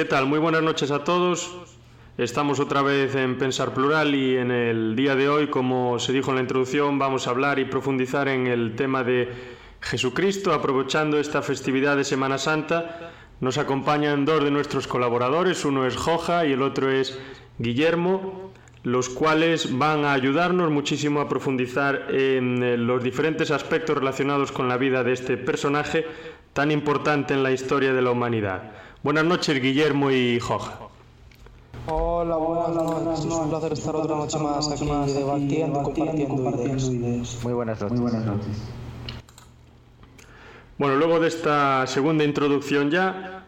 [0.00, 0.24] ¿Qué tal?
[0.24, 1.54] Muy buenas noches a todos.
[2.16, 6.30] Estamos otra vez en Pensar Plural y en el día de hoy, como se dijo
[6.30, 9.28] en la introducción, vamos a hablar y profundizar en el tema de
[9.82, 13.12] Jesucristo, aprovechando esta festividad de Semana Santa.
[13.40, 17.18] Nos acompañan dos de nuestros colaboradores, uno es Joja y el otro es
[17.58, 18.52] Guillermo,
[18.84, 24.66] los cuales van a ayudarnos muchísimo a profundizar en eh, los diferentes aspectos relacionados con
[24.66, 26.06] la vida de este personaje
[26.54, 28.72] tan importante en la historia de la humanidad.
[29.02, 30.78] Buenas noches, Guillermo y Joja.
[31.86, 33.24] Hola, buenas, noches.
[33.24, 37.38] Es un placer estar otra noche más aquí debatiendo, compartiendo, ideas.
[37.42, 37.98] Muy buenas noches.
[37.98, 38.62] Muy buenas noches.
[40.76, 43.46] Bueno, luego de esta segunda introducción ya,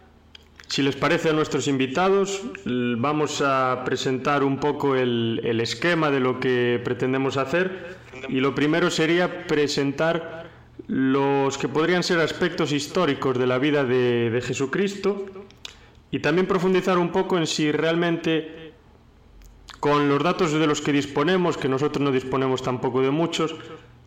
[0.69, 6.21] si les parece a nuestros invitados, vamos a presentar un poco el, el esquema de
[6.21, 10.47] lo que pretendemos hacer y lo primero sería presentar
[10.87, 15.27] los que podrían ser aspectos históricos de la vida de, de Jesucristo
[16.13, 18.75] y también profundizar un poco en si realmente
[19.81, 23.57] con los datos de los que disponemos, que nosotros no disponemos tampoco de muchos,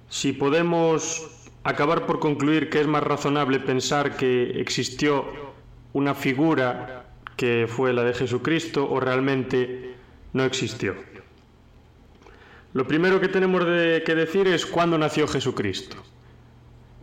[0.07, 5.25] si podemos acabar por concluir que es más razonable pensar que existió
[5.93, 9.95] una figura que fue la de Jesucristo o realmente
[10.31, 10.95] no existió.
[12.73, 15.97] Lo primero que tenemos de, que decir es cuándo nació Jesucristo.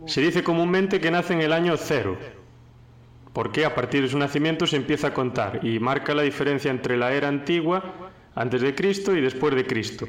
[0.05, 2.17] Se dice comúnmente que nace en el año cero,
[3.33, 6.95] porque a partir de su nacimiento se empieza a contar y marca la diferencia entre
[6.95, 10.07] la era antigua, antes de Cristo, y después de Cristo.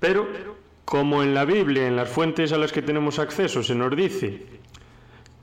[0.00, 0.26] Pero,
[0.84, 4.46] como en la Biblia, en las fuentes a las que tenemos acceso, se nos dice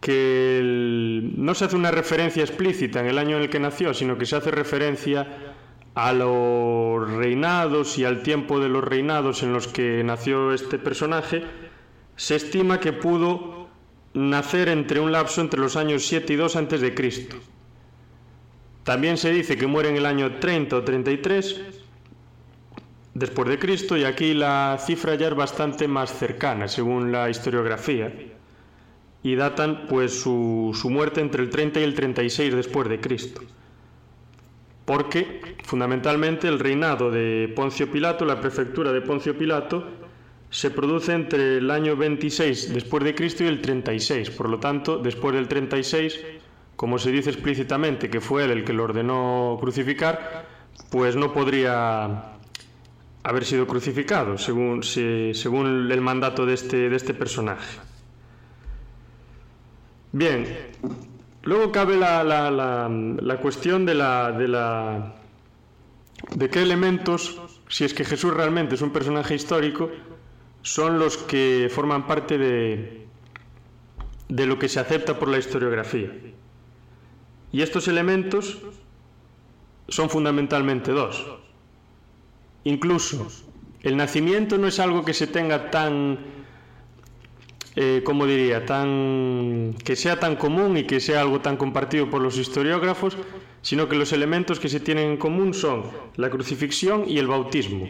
[0.01, 4.17] que no se hace una referencia explícita en el año en el que nació, sino
[4.17, 5.55] que se hace referencia
[5.93, 11.43] a los reinados y al tiempo de los reinados en los que nació este personaje,
[12.15, 13.58] se estima que pudo
[14.19, 17.37] nacer entre un lapso entre los años 7 y 2 antes de Cristo.
[18.83, 21.61] También se dice que muere en el año 30 o 33
[23.13, 28.13] después de Cristo y aquí la cifra ya es bastante más cercana según la historiografía
[29.21, 33.41] y datan pues su, su muerte entre el 30 y el 36 después de Cristo.
[34.85, 39.98] Porque fundamentalmente el reinado de Poncio Pilato, la prefectura de Poncio Pilato,
[40.49, 44.31] se produce entre el año 26 después de Cristo y el 36.
[44.31, 46.19] Por lo tanto, después del 36,
[46.75, 50.45] como se dice explícitamente que fue él el que lo ordenó crucificar,
[50.89, 52.37] pues no podría
[53.23, 57.79] haber sido crucificado, según, según el mandato de este, de este personaje.
[60.11, 60.47] Bien,
[61.43, 65.15] luego cabe la, la, la, la cuestión de la, de la
[66.35, 69.91] de qué elementos, si es que Jesús realmente es un personaje histórico,
[70.61, 73.07] son los que forman parte de,
[74.27, 76.11] de lo que se acepta por la historiografía.
[77.51, 78.59] Y estos elementos
[79.87, 81.25] son fundamentalmente dos.
[82.63, 83.27] Incluso
[83.81, 86.19] el nacimiento no es algo que se tenga tan,
[87.75, 92.21] eh, como diría, tan que sea tan común y que sea algo tan compartido por
[92.21, 93.17] los historiógrafos,
[93.61, 95.83] sino que los elementos que se tienen en común son
[96.17, 97.89] la crucifixión y el bautismo.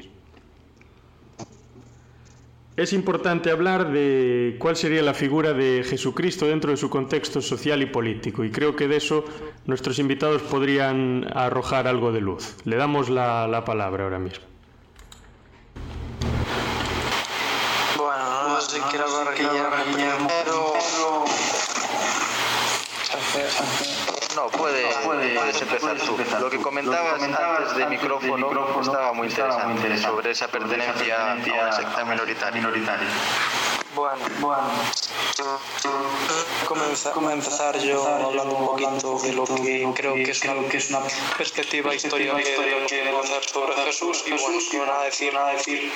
[2.80, 7.82] Es importante hablar de cuál sería la figura de Jesucristo dentro de su contexto social
[7.82, 9.26] y político y creo que de eso
[9.66, 12.56] nuestros invitados podrían arrojar algo de luz.
[12.64, 14.46] Le damos la, la palabra ahora mismo.
[17.98, 20.30] Bueno, no sé si quiero primero.
[24.36, 26.18] No, puede, puedes empezar tú.
[26.40, 32.06] Lo que comentabas antes de micrófono estaba muy interesante sobre esa pertenencia a una secta
[32.06, 33.08] minoritaria.
[33.96, 34.70] Bueno, bueno.
[36.68, 40.90] Comenzar, comenzar yo hablando un poquito de lo que creo que es una, que es
[40.90, 41.00] una
[41.38, 45.92] perspectiva histórica que debemos conocer sobre Jesús y bueno, no nada decir, nada decir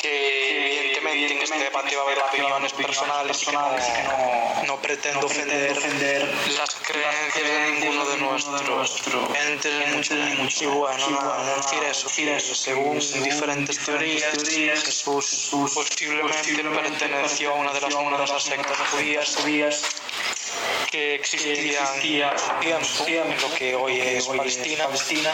[0.00, 6.28] que evidentemente en este debate va a haber opiniones personales que no, no pretendo defender
[6.56, 9.02] las creencias de ninguno de nuestros
[9.48, 14.34] entes ni mucho y bueno, nada, decir eso, según diferentes teorías
[14.84, 19.36] Jesús posiblemente perteneció a una de las sectas judías
[20.90, 22.00] que existían
[22.60, 24.84] tiempo en lo que hoy es Palestina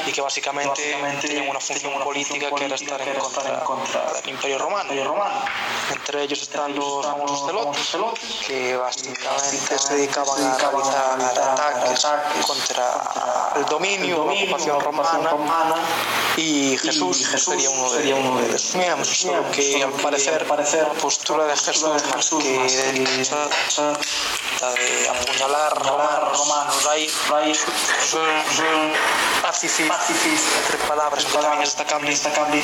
[0.07, 4.93] y que básicamente tenían una función política que era estar en contra del Imperio Romano.
[5.93, 12.05] Entre ellos están los famosos celotes, que básicamente se dedicaban a realizar ataques
[12.47, 15.77] contra el dominio, la ocupación romana
[16.37, 18.75] y Jesús sería uno de ellos.
[19.03, 20.47] Solo que al parecer
[21.01, 22.67] postura de Jesús que
[25.09, 26.87] apuñalar romanos.
[26.91, 27.09] Hay,
[28.75, 28.93] un
[29.43, 29.95] pacifista,
[30.65, 32.63] entre palabras, que también es destacable, destacable.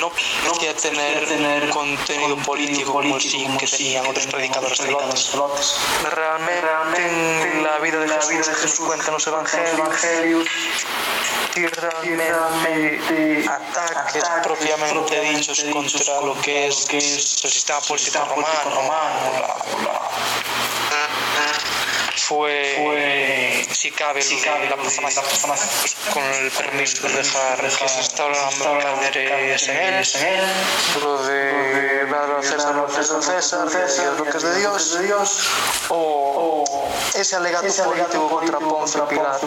[0.00, 0.10] No,
[0.44, 5.76] no quiere tener, tener contenido político como sí que tenían otros predicadores de Lotes.
[6.10, 10.48] Realmente en la vida de Jesús, Jesús cuenta en los evangelios
[11.56, 19.04] y realmente ataques propiamente dichos contra lo que es el sistema político romano,
[22.28, 25.54] fue, fue si cabe, si cabe la, persona, la persona
[26.12, 30.04] con el permiso de dejar que se instauran mercaderes en él,
[31.02, 34.58] lo de dar a César lo que es de César, César lo que es de
[34.58, 35.48] Dios, de Dios.
[35.90, 36.64] o,
[37.14, 39.46] ese alegato político contra Pilato.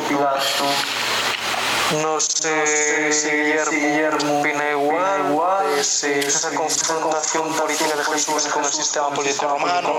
[2.02, 9.48] No sé si Guillermo opina igual, esa confrontación política de Jesús con el sistema político
[9.48, 9.94] romano,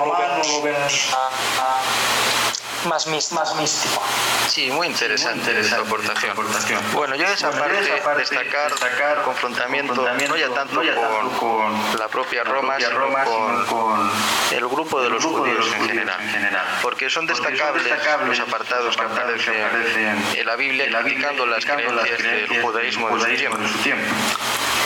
[2.87, 4.03] más, más místico.
[4.49, 6.33] Sí, muy interesante, muy interesante aportación.
[6.33, 6.81] aportación.
[6.93, 10.75] Bueno, yo de esa bueno, parte, esa parte destacar, destacar confrontamiento, confrontamiento, no ya tanto,
[10.75, 14.11] no ya con, con, la propia Roma, la propia sino Roma con, con,
[14.53, 17.61] el grupo de los grupo judíos, de los en, general, en, general, porque son destacables,
[17.61, 21.47] son destacables los apartados que aparecen, que aparecen en la Biblia, en la Biblia criticando,
[21.47, 23.09] las creencias del judaísmo,
[23.59, 24.05] de su tiempo.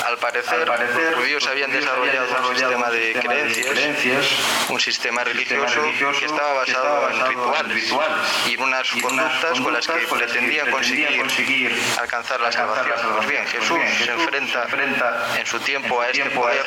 [0.07, 4.27] Al parecer los judíos habían desarrollado, un sistema de creencias,
[4.69, 5.83] un sistema religioso,
[6.19, 7.93] que estaba basado, en, rituales,
[8.47, 12.99] y en unas conductas con las que pretendía conseguir, alcanzar la salvación.
[13.17, 16.65] Pues bien, Jesús se enfrenta, en su tiempo a este poder,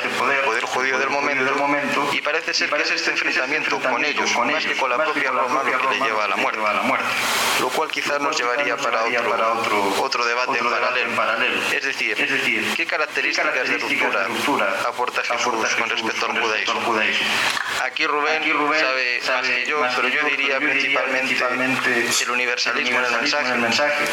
[0.53, 4.75] este judío del momento, y parece ser que es este enfrentamiento con ellos, más que
[4.75, 6.59] con la propia Roma, lo que le lleva a la muerte.
[7.59, 9.03] Lo cual quizás nos llevaría para
[9.53, 11.61] otro, otro debate en paralelo.
[11.71, 12.15] Es decir,
[12.75, 16.37] ¿qué características de ruptura aporta Jesús con respecto al
[16.83, 17.27] judaísmo?
[17.83, 18.43] Aquí Rubén
[18.79, 24.05] sabe más que yo, pero yo diría principalmente el universalismo en el mensaje,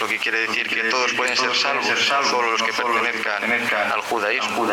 [0.00, 4.00] lo que quiere decir que todos pueden ser salvos, no solo los que pertenezcan al
[4.00, 4.66] judaísmo.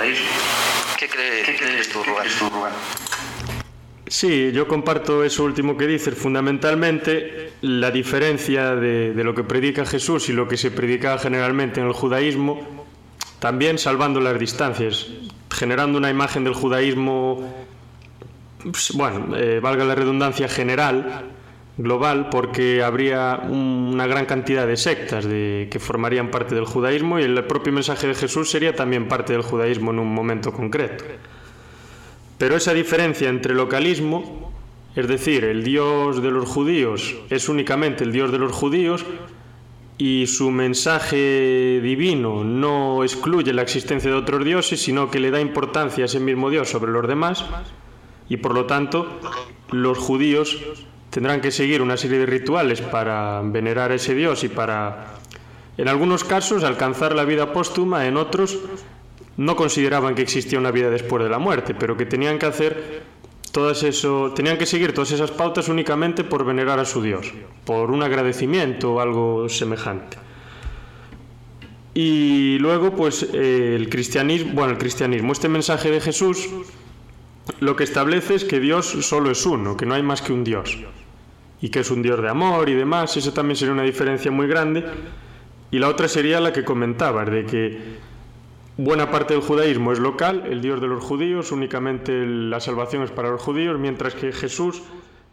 [0.98, 2.30] ¿Qué crees tú, Rubén?
[4.08, 6.16] Sí, yo comparto eso último que dices.
[6.16, 11.80] Fundamentalmente, la diferencia de, de, lo que predica Jesús y lo que se predica generalmente
[11.80, 12.81] en el judaísmo,
[13.42, 15.08] también salvando las distancias,
[15.50, 17.52] generando una imagen del judaísmo,
[18.62, 21.26] pues, bueno, eh, valga la redundancia, general,
[21.76, 27.44] global porque habría una gran cantidad de sectas que formarían parte del judaísmo y el
[27.46, 31.04] propio mensaje de Jesús sería también parte del judaísmo en un momento concreto.
[32.38, 34.54] Pero esa diferencia entre localismo,
[34.96, 39.04] es decir, el Dios de los judíos es únicamente el Dios de los judíos
[40.02, 45.40] y su mensaje divino no excluye la existencia de otros dioses, sino que le da
[45.40, 47.46] importancia a ese mismo Dios sobre los demás
[48.28, 49.20] y por lo tanto
[49.70, 50.58] los judíos
[51.12, 55.20] tendrán que seguir una serie de rituales para venerar a ese Dios y para,
[55.78, 58.58] en algunos casos, alcanzar la vida póstuma, en otros
[59.38, 63.04] no consideraban que existía una vida después de la muerte, pero que tenían que hacer
[63.52, 67.32] todas eso, tenían que seguir todas esas pautas únicamente por venerar a su Dios,
[67.66, 70.18] por un agradecimiento o algo semejante.
[71.94, 76.50] Y luego, pues el cristianismo, bueno, el cristianismo, este mensaje de Jesús
[77.60, 80.44] lo que establece es que Dios solo es uno, que no hay más que un
[80.44, 80.78] Dios
[81.62, 84.48] y que es un Dios de amor y demás, eso también sería una diferencia muy
[84.48, 84.84] grande.
[85.70, 87.80] Y la otra sería la que comentabas, de que
[88.84, 93.12] buena parte del judaísmo es local, el Dios de los judíos, únicamente la salvación es
[93.12, 94.82] para los judíos, mientras que Jesús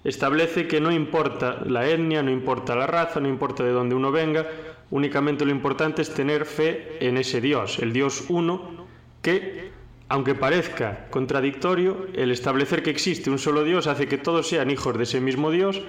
[0.05, 4.13] establece que no importa la etnia, no importa la raza, no importa de dónde uno
[4.13, 4.47] venga,
[4.91, 8.87] únicamente lo importante es tener fe en ese Dios, el Dios uno,
[9.23, 9.71] que,
[10.11, 14.97] aunque parezca contradictorio, el establecer que existe un solo Dios hace que todos sean hijos
[14.99, 15.81] de ese mismo Dios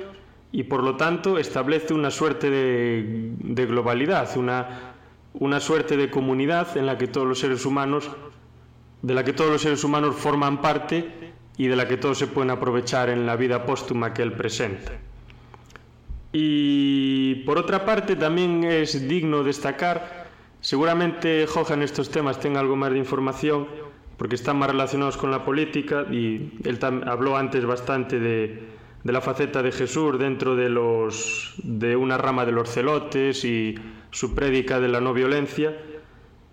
[0.53, 4.95] y por lo tanto establece una suerte de, de globalidad, una,
[5.33, 8.09] una suerte de comunidad en la que todos los seres humanos,
[9.01, 12.27] de la que todos los seres humanos forman parte y de la que todos se
[12.27, 14.93] pueden aprovechar en la vida póstuma que él presenta.
[16.31, 20.27] Y por otra parte también es digno destacar,
[20.61, 23.67] seguramente Joja en estos temas tenga algo más de información,
[24.17, 28.78] porque están más relacionados con la política y él habló antes bastante de,
[29.09, 33.73] de la faceta de Jesús dentro de, los, de una rama de los celotes y
[34.11, 35.75] su prédica de la no violencia,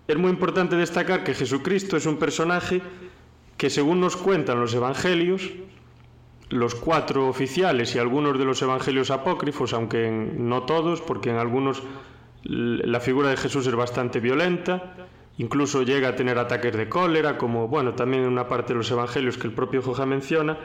[0.07, 2.81] es muy importante destacar que Jesucristo es un personaje
[3.57, 5.51] que según nos cuentan los evangelios,
[6.49, 11.83] los cuatro oficiales y algunos de los evangelios apócrifos, aunque no todos, porque en algunos
[12.41, 14.95] la figura de Jesús es bastante violenta,
[15.37, 18.89] incluso llega a tener ataques de cólera, como bueno, también en una parte de los
[18.89, 20.57] evangelios que el propio Joja menciona,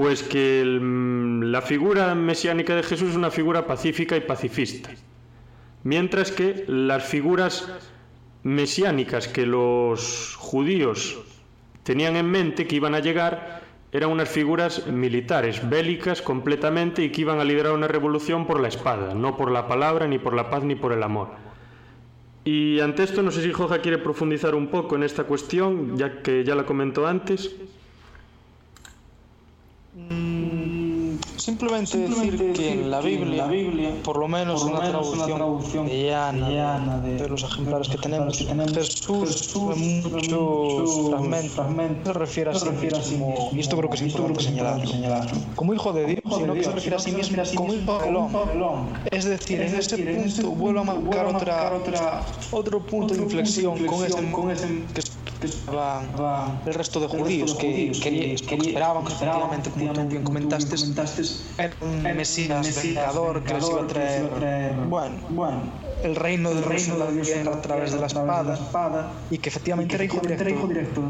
[0.00, 4.88] Pues que la figura mesiánica de Jesús es una figura pacífica y pacifista.
[5.84, 7.70] Mientras que las figuras
[8.42, 11.18] mesiánicas que los judíos
[11.82, 13.60] tenían en mente que iban a llegar
[13.92, 18.68] eran unas figuras militares, bélicas completamente y que iban a liderar una revolución por la
[18.68, 21.28] espada, no por la palabra, ni por la paz, ni por el amor.
[22.42, 26.22] Y ante esto no sé si Joja quiere profundizar un poco en esta cuestión, ya
[26.22, 27.54] que ya la comentó antes.
[30.08, 30.79] Mm.
[31.40, 33.48] Simplemente, decir, que en la Biblia,
[34.04, 42.04] por lo menos en la traducción, de, los ejemplares que tenemos, Jesús, en muchos fragmentos
[42.04, 46.06] se refiere a sí mismo, y esto creo que es importante señalar, como hijo de
[46.06, 49.00] Dios, sino que se refiere a sí mismo como hijo del hombre.
[49.10, 54.04] Es decir, en este punto vuelvo a marcar otra, otro punto de inflexión con
[54.50, 54.84] ese,
[55.40, 60.76] que esperaban el resto de judíos que, esperaban que efectivamente, como tú bien comentaste,
[61.80, 67.12] un Mesías vengador que les iba a traer, bueno, bueno el reino del reino de
[67.12, 71.02] Dios a través de la espada y que efectivamente era hijo directo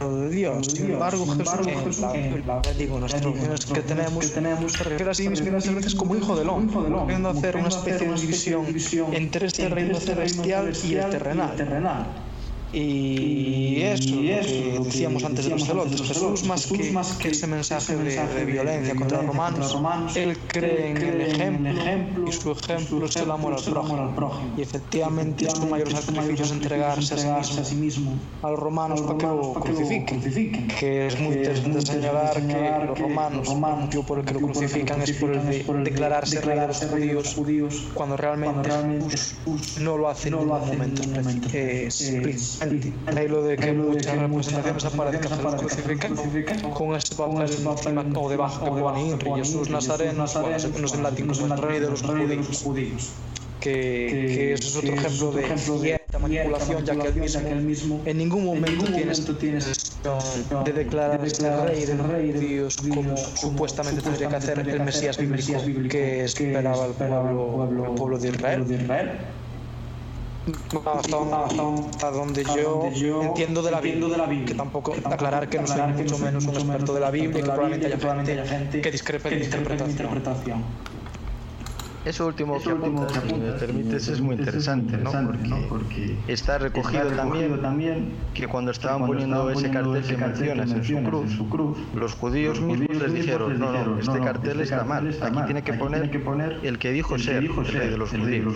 [0.00, 0.66] de Dios.
[0.66, 4.26] Sin embargo, Jesús, en la, digo, las traducciones que tenemos,
[4.72, 6.76] se refiere a sí mismo muchas veces como hijo del hombre,
[7.06, 8.14] queriendo hacer una especie de
[8.66, 12.06] división entre este reino celestial y el terrenal.
[12.72, 17.46] Y eso, lo que decíamos antes de los celotes, Jesús más que, más que ese
[17.46, 19.26] mensaje de, violencia contra los
[19.74, 24.54] romanos, él cree en el ejemplo y su ejemplo es el amor al prójimo.
[24.56, 28.14] Y efectivamente su mayor sacrificio es entregarse a sí mismo.
[28.42, 30.68] a los romanos para que lo crucifiquen.
[30.78, 35.02] Que es muy interesante señalar que los romanos, el motivo por el que lo crucifican
[35.02, 38.70] es por el de declararse rey de los judíos cuando realmente
[39.80, 41.02] no lo hace en ningún momento.
[41.52, 47.74] Es Ahí lo de que muchas representaciones aparezcan que los crucifican con ese papel encima
[48.14, 52.62] o debajo que ponen Jesús Nazareno, no sé en latín como el rey de los
[52.62, 53.10] judíos.
[53.60, 55.46] Que, que eso es otro ejemplo de
[55.80, 58.84] cierta manipulación, ya que él mismo en ningún momento
[59.36, 59.60] tiene
[60.64, 65.16] de declarar este rey de los judíos como supuestamente tendría que hacer el Mesías
[65.64, 68.64] bíblico que esperaba el pueblo, el pueblo de Israel
[70.86, 76.44] hasta, donde, yo, entiendo de la Biblia, que tampoco aclarar que no soy mucho menos
[76.44, 80.91] un experto de la Biblia que probablemente haya gente que discrepe de interpretación.
[82.04, 85.12] Eso último que apuntas, si me permites, es muy interesante, ¿no?
[85.68, 87.08] Porque, está recogido,
[87.60, 92.96] también, que cuando estaban poniendo ese cartel que mencionas en su cruz, los judíos mismos
[92.96, 95.72] les dijeron, no, no, este cartel está mal, aquí tiene que
[96.18, 98.54] poner el que dijo ser el rey de los judíos.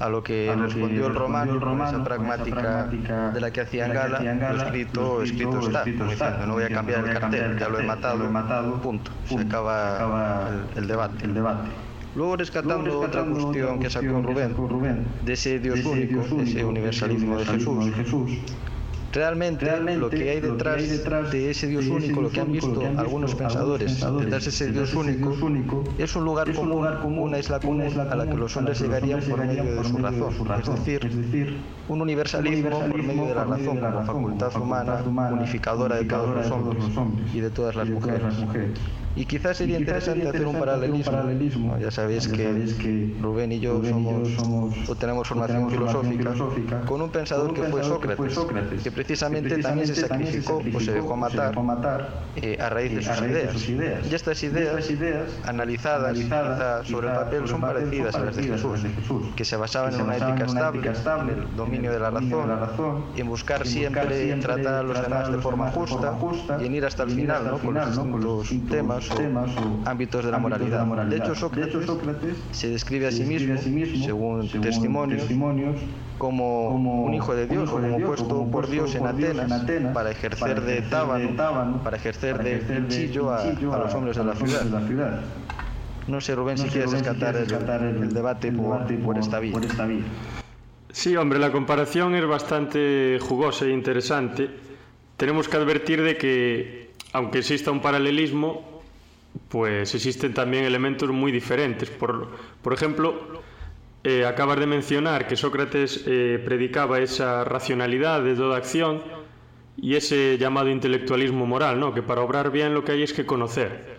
[0.00, 2.88] A lo que respondió el romano, con esa pragmática
[3.32, 7.18] de la que hacían gala, lo escrito, escrito está, diciendo, no voy a cambiar el
[7.18, 9.10] cartel, ya lo he matado, punto.
[9.26, 11.28] Se acaba el debate.
[12.14, 17.38] Luego rescatando, otra cuestión que sacó Rubén, Rubén de ese Dios, único, de ese universalismo
[17.38, 17.44] de
[17.92, 18.30] Jesús.
[19.12, 19.66] Realmente,
[19.96, 24.44] lo que hay detrás, de ese Dios único, lo que han visto algunos pensadores, detrás
[24.44, 28.56] de ese Dios único, es un lugar común, una isla común a la que los
[28.56, 31.56] hombres llegarían por medio de su razón, es decir,
[31.92, 36.50] un universalismo por medio de la razón como facultad humana unificadora de todos los
[36.96, 38.34] hombres y de todas las mujeres.
[39.14, 41.76] Y quizás sería interesante hacer un paralelismo.
[41.78, 47.62] Ya sabéis que, Rubén y yo somos, o tenemos formación filosófica, con un pensador que
[47.64, 47.82] fue
[48.30, 53.68] Sócrates, que precisamente también se sacrificó o se dejó matar eh, a raíz de sus
[53.68, 54.06] ideas.
[54.10, 54.90] Y estas ideas,
[55.44, 56.16] analizadas
[56.88, 58.80] sobre el papel, son parecidas a las de Jesús,
[59.36, 63.28] que se basaban en una ética estable, en el dominio de la razón, y en
[63.28, 66.18] buscar siempre tratar a los demás de forma justa
[66.60, 70.86] y en ir hasta el final con los temas o ámbitos de la moralidad.
[71.06, 71.86] De hecho, Sócrates,
[72.52, 73.56] se describe a sí mismo,
[74.04, 75.22] según testimonios,
[76.18, 81.82] como, un hijo de Dios, como puesto por Dios en Atenas, para ejercer de tábano,
[81.82, 85.20] para ejercer de cuchillo a, los hombres de la ciudad.
[86.08, 89.54] No sé, Rubén, si quieres rescatar el, debate por, esta vía.
[90.92, 94.50] Sí, hombre, la comparación es bastante jugosa e interesante.
[95.16, 98.82] Tenemos que advertir de que, aunque exista un paralelismo,
[99.48, 101.88] pues existen también elementos muy diferentes.
[101.88, 102.28] Por,
[102.72, 103.42] ejemplo,
[104.04, 109.02] eh, acabas de mencionar que Sócrates eh, predicaba esa racionalidad de toda acción
[109.78, 111.94] y ese llamado intelectualismo moral, ¿no?
[111.94, 113.96] que para obrar bien lo que hay es que conocer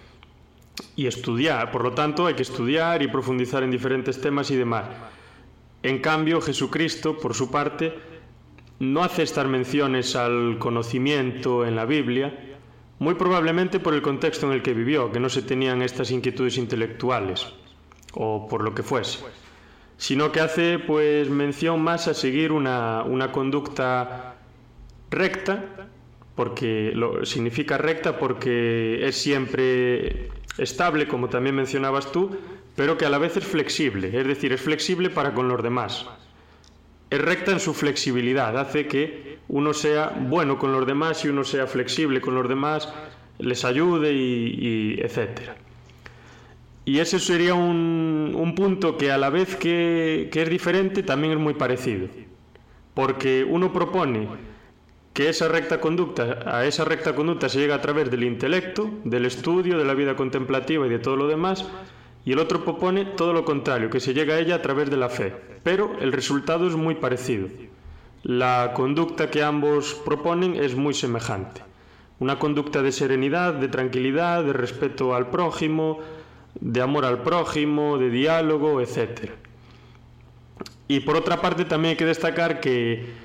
[0.95, 1.71] y estudiar.
[1.71, 4.85] Por lo tanto, hay que estudiar y profundizar en diferentes temas y demás.
[5.83, 7.93] En cambio, Jesucristo, por su parte,
[8.79, 12.55] no hace estas menciones al conocimiento en la Biblia,
[12.99, 16.57] muy probablemente por el contexto en el que vivió, que no se tenían estas inquietudes
[16.57, 17.47] intelectuales,
[18.13, 19.19] o por lo que fuese,
[19.97, 24.35] sino que hace pues mención más a seguir una, una conducta
[25.11, 25.89] recta,
[26.35, 32.31] porque lo, significa recta porque es siempre estable, como también mencionabas tú,
[32.75, 36.05] pero que a la vez es flexible, es decir, es flexible para con los demás.
[37.09, 41.43] Es recta en su flexibilidad, hace que uno sea bueno con los demás y uno
[41.43, 42.91] sea flexible con los demás,
[43.37, 45.55] les ayude y, etcétera.
[46.85, 51.33] Y ese sería un, un, punto que a la vez que, que es diferente también
[51.33, 52.07] es muy parecido.
[52.93, 54.27] Porque uno propone
[55.13, 59.25] que esa recta conducta, a esa recta conducta se llega a través del intelecto, del
[59.25, 61.65] estudio, de la vida contemplativa y de todo lo demás,
[62.25, 64.97] y el otro propone todo lo contrario, que se llega a ella a través de
[64.97, 65.35] la fe.
[65.63, 67.47] Pero el resultado es muy parecido.
[68.23, 71.61] La conducta que ambos proponen es muy semejante.
[72.19, 75.99] Una conducta de serenidad, de tranquilidad, de respeto al prójimo,
[76.59, 79.31] de amor al prójimo, de diálogo, etc.
[80.87, 83.23] Y por otra parte también hay que destacar que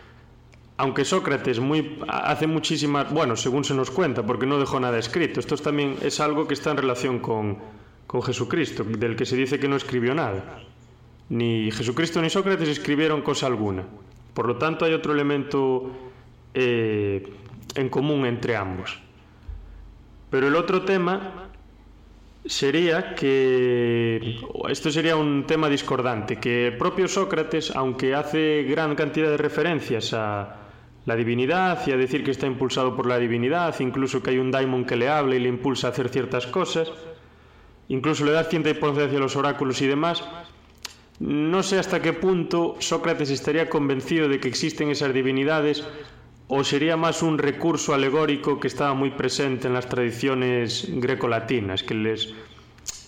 [0.77, 5.41] aunque Sócrates muy, hace muchísimas, bueno, según se nos cuenta, porque no dejó nada escrito,
[5.41, 7.59] esto también es algo que está en relación con,
[8.09, 10.65] con Jesucristo, del que se dice que no escribió nada.
[11.29, 13.85] Ni Jesucristo ni Sócrates escribieron cosa alguna.
[14.33, 15.93] Por lo tanto, hay otro elemento
[16.55, 17.23] eh,
[17.75, 18.99] en común entre ambos.
[20.31, 21.51] Pero el otro tema
[22.47, 24.39] sería que
[24.71, 30.15] esto sería un tema discordante, que el propio Sócrates, aunque hace gran cantidad de referencias
[30.15, 30.57] a
[31.05, 34.51] la divinidad y a decir que está impulsado por la divinidad, incluso que hay un
[34.51, 36.91] daimon que le habla y le impulsa a hacer ciertas cosas,
[37.89, 40.23] incluso le da cierta importancia a los oráculos y demás,
[41.21, 45.85] no sé hasta qué punto Sócrates estaría convencido de que existen esas divinidades
[46.47, 51.95] o sería más un recurso alegórico que estaba muy presente en las tradiciones grecolatinas, que
[51.95, 52.33] les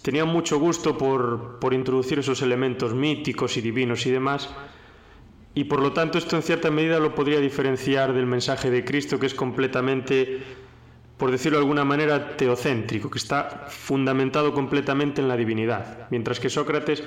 [0.03, 4.51] tenían mucho gusto por, por introducir esos elementos míticos y divinos y demás,
[5.55, 9.19] y por lo tanto esto en cierta medida lo podría diferenciar del mensaje de Cristo,
[9.19, 10.43] que es completamente
[11.21, 16.49] por decirlo de alguna manera, teocéntrico, que está fundamentado completamente en la divinidad, mientras que
[16.49, 17.05] Sócrates,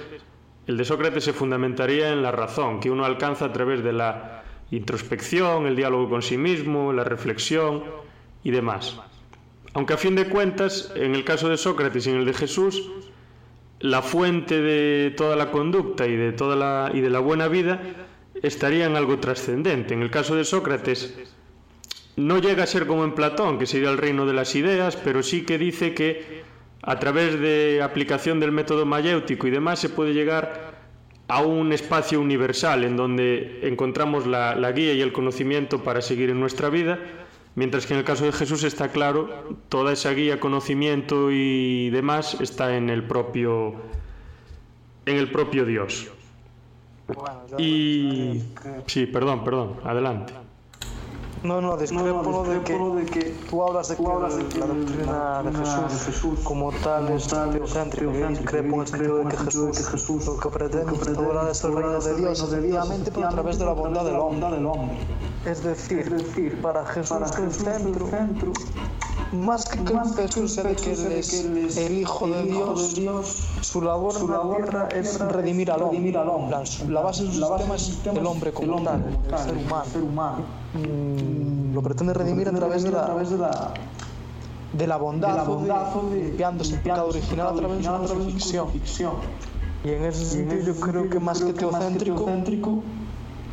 [0.68, 4.44] el de Sócrates se fundamentaría en la razón, que uno alcanza a través de la
[4.70, 7.84] introspección, el diálogo con sí mismo, la reflexión
[8.44, 9.00] y demás.
[9.74, 12.92] Aunque a fin de cuentas, en el caso de Sócrates y en el de Jesús,
[13.80, 17.82] la fuente de toda la conducta y de toda la y de la buena vida
[18.44, 19.96] estaría en algo trascendente.
[19.96, 21.18] En el caso de Sócrates,
[22.16, 25.24] no llega a ser como en Platón, que sería el reino de las ideas, pero
[25.24, 26.44] sí que dice que
[26.82, 30.74] a través de aplicación del método mayéutico y demás se puede llegar
[31.28, 36.30] a un espacio universal en donde encontramos la, la, guía y el conocimiento para seguir
[36.30, 37.00] en nuestra vida,
[37.56, 42.38] mientras que en el caso de Jesús está claro, toda esa guía, conocimiento y demás
[42.42, 43.76] está en el propio,
[45.06, 46.12] en el propio Dios.
[47.58, 48.42] Y...
[48.88, 50.34] Sí, perdón, perdón, adelante.
[51.44, 54.60] No, no, discrepo, no, de, que de, que tú hablas de que, hablas de que
[54.60, 58.14] la doctrina de Jesús, de Jesús como tal es teocéntrica.
[58.14, 62.00] Yo discrepo en el sentido de que Jesús, lo que pretende instaurar es el reino
[62.00, 64.98] de Dios, efectivamente, pero a través de la bondad del hombre.
[65.46, 68.54] Es decir, para Jesús, el centro,
[69.34, 72.96] más que que más Jesús que él es el Hijo de Dios,
[73.60, 74.32] su labor, su
[74.96, 75.98] es redimir al hombre.
[75.98, 76.56] Redimir al hombre.
[76.88, 80.63] La, base de su sistema es el hombre como tal, el ser humano.
[80.74, 83.74] Mm, lo pretende redimir a través de la, a través de la
[84.74, 88.68] de la bondad, de limpiándose el pecado original a través de la crucifixión.
[89.84, 92.84] Y en ese sentido yo creo que más que teocéntrico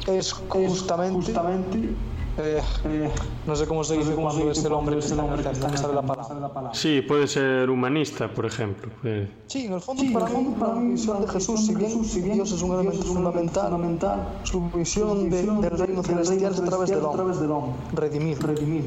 [0.06, 1.94] es justamente
[2.38, 3.11] eh, eh,
[3.47, 6.03] no sé cómo se dice cómo se dice el hombre que está en el la
[6.03, 6.75] palabra.
[6.75, 8.90] Sí, puede ser humanista, por ejemplo.
[9.05, 9.29] Eh.
[9.47, 12.05] Sí, en el fondo, sí, para, el fondo para mí, visión de Jesús, si bien,
[12.05, 16.61] si bien Dios es un elemento fundamental, fundamental su visión de, del reino celestial es
[16.61, 16.90] a través
[17.40, 18.38] del hombre, redimir.
[18.38, 18.85] redimir.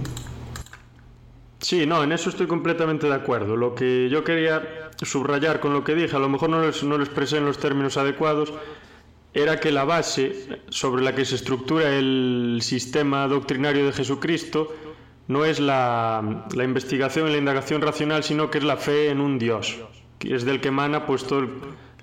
[1.60, 3.56] Sí, no, en eso estoy completamente de acuerdo.
[3.56, 4.62] Lo que yo quería
[5.02, 7.58] subrayar con lo que dije, a lo mejor no lo, no lo expresé en los
[7.58, 8.52] términos adecuados,
[9.34, 14.74] era que la base sobre la que se estructura el sistema doctrinario de Jesucristo
[15.28, 19.22] no es la, la, investigación y la indagación racional, sino que es la fe en
[19.22, 19.80] un Dios,
[20.20, 21.50] que es del que emana pues, todo el,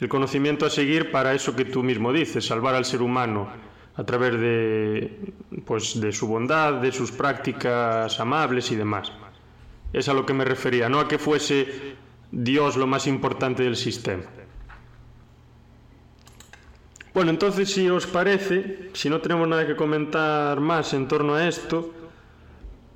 [0.00, 3.48] el conocimiento a seguir para eso que tú mismo dices, salvar al ser humano
[3.94, 5.34] a través de,
[5.66, 9.12] pues, de su bondad, de sus prácticas amables y demás.
[9.92, 11.96] Es a lo que me refería, no a que fuese
[12.32, 14.22] Dios lo más importante del sistema.
[17.12, 21.48] Bueno, entonces si os parece, si no tenemos nada que comentar más en torno a
[21.48, 21.92] esto,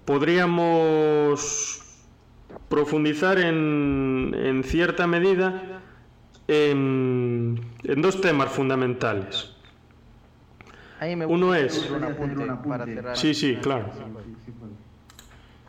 [0.05, 1.81] podríamos
[2.68, 5.81] profundizar en, en cierta medida
[6.46, 9.50] en, en dos temas fundamentales.
[11.27, 11.90] Uno es...
[13.14, 13.90] Sí, sí, claro.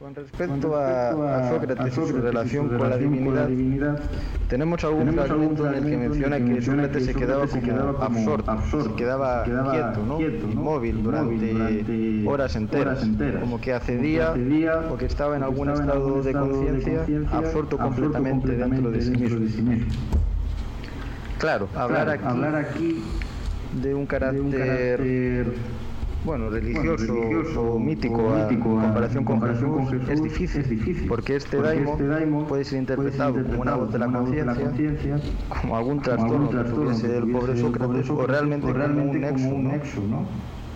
[0.06, 4.00] Con respecto a, Sócrates y su relación con la divinidad,
[4.48, 9.44] tenemos algún fragmento en el que menciona que Sócrates se quedaba como absorto, se quedaba
[9.44, 10.22] quieto, ¿no?
[10.22, 13.04] inmóvil durante horas enteras,
[13.40, 14.36] como que accedía
[14.92, 19.10] o que estaba en algún estado de conciencia absorto completamente dentro de sí
[19.64, 19.88] mismo.
[21.40, 22.10] Claro, hablar
[22.56, 23.04] aquí
[23.82, 25.48] de un carácter
[26.26, 32.64] bueno, religioso, o mítico, en comparación con, Jesús, es, difícil, porque este, este daimon, puede
[32.66, 35.20] ser interpretado como una voz de la conciencia,
[35.62, 40.02] como algún trastorno que tuviese el pobre Sócrates, o realmente, como un nexo,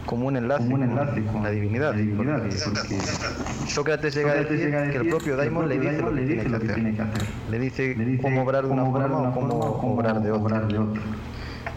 [0.06, 0.70] como un enlace,
[1.32, 1.96] con, la divinidad.
[3.68, 7.24] Sócrates llega a decir que el propio daimon le dice lo que tiene que hacer.
[7.50, 10.68] Le dice cómo obrar de una forma o cómo obrar de otra.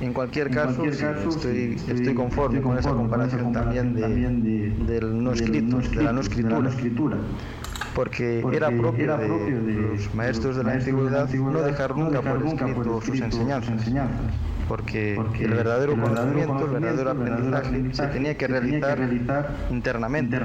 [0.03, 6.03] En cualquier caso, estoy, estoy, conforme con esa comparación también, de, del no escrito, de
[6.03, 7.19] la no escritura.
[7.95, 9.29] Porque, era propio, de,
[9.75, 13.93] los maestros de la antigüedad no dejar nunca por escrito sus enseñanzas.
[14.67, 18.99] Porque, el verdadero conocimiento, el verdadero aprendizaje se tenía que realizar
[19.71, 20.37] internamente.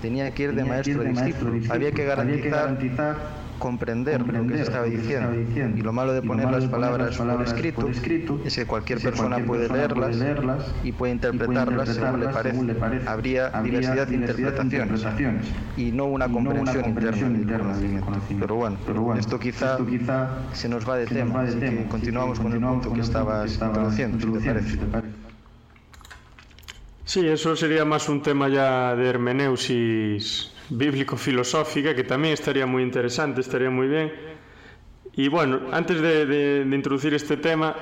[0.00, 1.52] Tenía que ir de maestro a discípulo.
[1.70, 5.32] Había que garantizar comprender lo que se estaba diciendo.
[5.76, 10.74] Y lo malo de poner las palabras por escrito es que cualquier persona puede leerlas
[10.82, 13.06] y puede interpretarlas según le parece.
[13.06, 15.04] Habría diversidad de interpretaciones
[15.76, 18.36] y no una comprensión interna del conocimiento.
[18.40, 19.78] Pero bueno, esto quizá
[20.52, 24.76] se nos va de tema, así que continuamos con el punto que estabas introduciendo, si
[24.76, 25.14] te parece.
[27.04, 33.40] Sí, eso sería más un tema ya de hermeneusis bíblico-filosófica, que también estaría muy interesante,
[33.40, 34.12] estaría muy bien.
[35.14, 37.76] Y bueno, antes de, introducir este tema,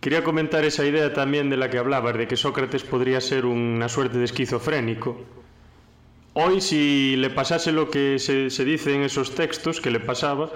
[0.00, 3.88] quería comentar esa idea también de la que hablabas, de que Sócrates podría ser una
[3.88, 5.18] suerte de esquizofrénico.
[6.34, 10.50] Hoy, si le pasase lo que se, se dice en esos textos que le pasaba,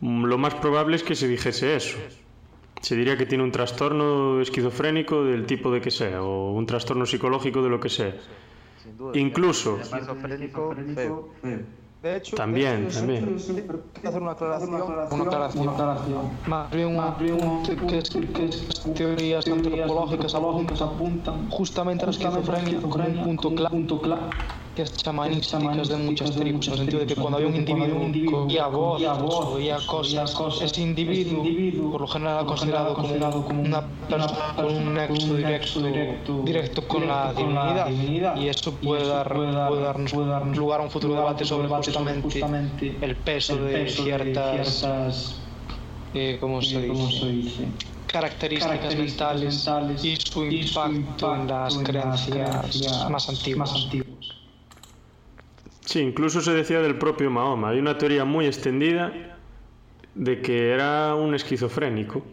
[0.00, 1.98] lo más probable es que se dijese eso.
[2.82, 7.06] Se diría que tiene un trastorno esquizofrénico del tipo de que sea, o un trastorno
[7.06, 8.14] psicológico de lo que sea.
[9.14, 9.78] Incluso.
[12.02, 13.36] De hecho, también, también.
[13.36, 18.50] hacer una aclaración, una aclaración, más bien, más bien que,
[18.94, 20.34] teorías antropológicas
[20.82, 23.54] apuntan justamente a la esquizofrenia como un punto
[24.02, 24.30] clave
[24.82, 28.66] chamanísticas de muchas tribus, en el sentido de que cuando había un individuo que oía
[28.66, 29.08] voces,
[29.54, 32.94] oía cosas, ese individuo por lo general considerado
[33.44, 38.36] como una persona con un nexo directo, directo con la divinidad.
[38.36, 40.12] y eso puede, dar, puede darnos
[40.56, 45.40] lugar a un futuro debate sobre justamente el peso de ciertas,
[46.14, 47.68] eh, ¿cómo se dice?
[48.14, 53.88] características mentales y su impacto en las creencias más antiguas.
[55.84, 57.70] Sí, incluso se decía del propio Mahoma.
[57.70, 59.12] Hay una teoría muy extendida
[60.14, 62.24] de que era un esquizofrénico,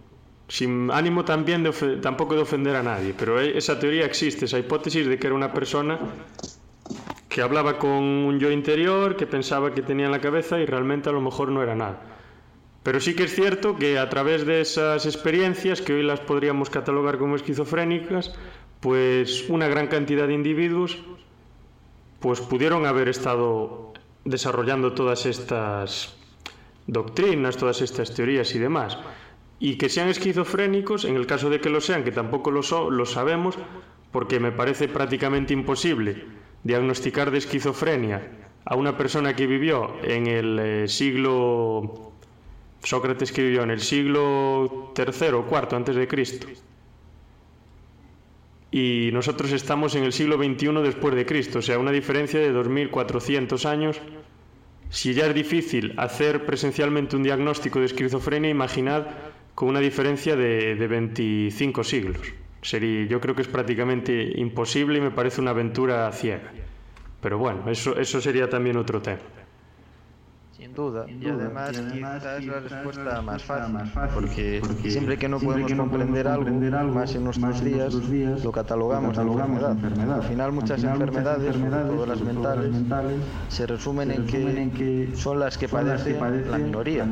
[0.48, 5.08] sin ánimo también de tampoco de ofender a nadie, pero esa teoría existe, esa hipótesis
[5.08, 6.00] de que era una persona
[7.28, 11.10] que hablaba con un yo interior, que pensaba que tenía en la cabeza y realmente
[11.10, 12.02] a lo mejor no era nada.
[12.84, 16.70] Pero sí que es cierto que a través de esas experiencias, que hoy las podríamos
[16.70, 18.34] catalogar como esquizofrénicas,
[18.80, 20.98] pues una gran cantidad de individuos
[22.22, 26.16] pues pudieron haber estado desarrollando todas estas
[26.88, 28.98] doctrinas, todas estas teorías y demás.
[29.60, 33.06] Y que sean esquizofrénicos, en el caso de que lo sean, que tampoco lo, lo
[33.06, 33.58] sabemos,
[34.12, 36.26] porque me parece prácticamente imposible
[36.64, 38.32] diagnosticar de esquizofrenia
[38.66, 42.12] a una persona que vivió en el eh, siglo
[42.84, 46.48] Sócrates que vivió en el siglo III o IV antes de Cristo
[48.72, 52.54] y nosotros estamos en el siglo XXI después de Cristo, o sea, una diferencia de
[52.54, 54.00] 2.400 años.
[54.90, 59.08] Si ya es difícil hacer presencialmente un diagnóstico de esquizofrenia, imaginad
[59.56, 62.34] con una diferencia de, de 25 siglos.
[62.62, 66.52] Sería, yo creo que es prácticamente imposible y me parece una aventura ciega.
[67.22, 69.20] Pero bueno, eso, eso sería también otro tema.
[70.62, 71.08] Sin duda.
[71.10, 73.80] y además, quizás es la respuesta más fácil,
[74.14, 77.96] porque, siempre que no podemos comprender, algo, más en nuestros días,
[78.44, 80.18] lo catalogamos, de enfermedad.
[80.18, 82.76] Al final muchas enfermedades, todas las mentales,
[83.50, 87.08] se resumen en que son las que padece la minoría,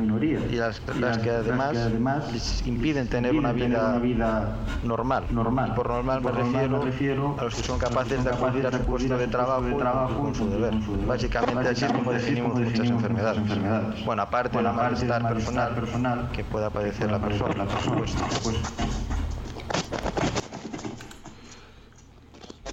[0.48, 0.78] y las,
[1.18, 5.24] que además les impiden tener una vida normal.
[5.28, 9.18] Y por normal me refiero a los que son capaces de acudir a su puesto
[9.18, 10.74] de trabajo con su deber.
[11.04, 13.39] Básicamente así es como definimos muchas enfermedades.
[13.40, 14.04] Enfermedades.
[14.04, 18.02] Bueno, aparte de la malestar personal, personal que pueda padecer la persona, la persona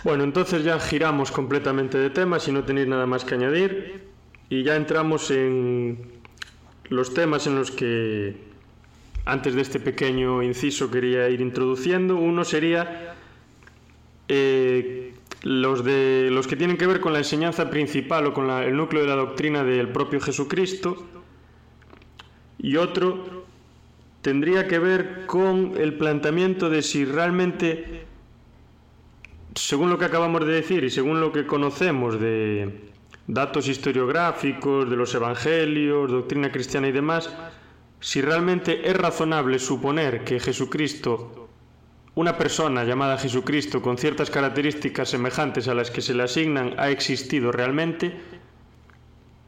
[0.04, 4.08] Bueno, entonces ya giramos completamente de tema, si no tenéis nada más que añadir,
[4.50, 6.22] y ya entramos en
[6.90, 8.48] los temas en los que
[9.26, 12.16] antes de este pequeño inciso quería ir introduciendo.
[12.16, 13.16] Uno sería
[14.30, 15.07] eh,
[15.44, 19.04] los, de, los que tienen que ver con la enseñanza principal o con el núcleo
[19.04, 21.06] de la doctrina del propio Jesucristo.
[22.58, 23.46] Y otro
[24.22, 28.08] tendría que ver con el planteamiento de si realmente
[29.58, 32.92] según lo que acabamos de decir y según lo que conocemos de
[33.26, 37.34] datos historiográficos, de los evangelios, doctrina cristiana y demás,
[38.00, 41.47] si realmente es razonable suponer que Jesucristo,
[42.18, 46.90] una persona llamada Jesucristo con ciertas características semejantes a las que se le asignan, ha
[46.90, 48.12] existido realmente,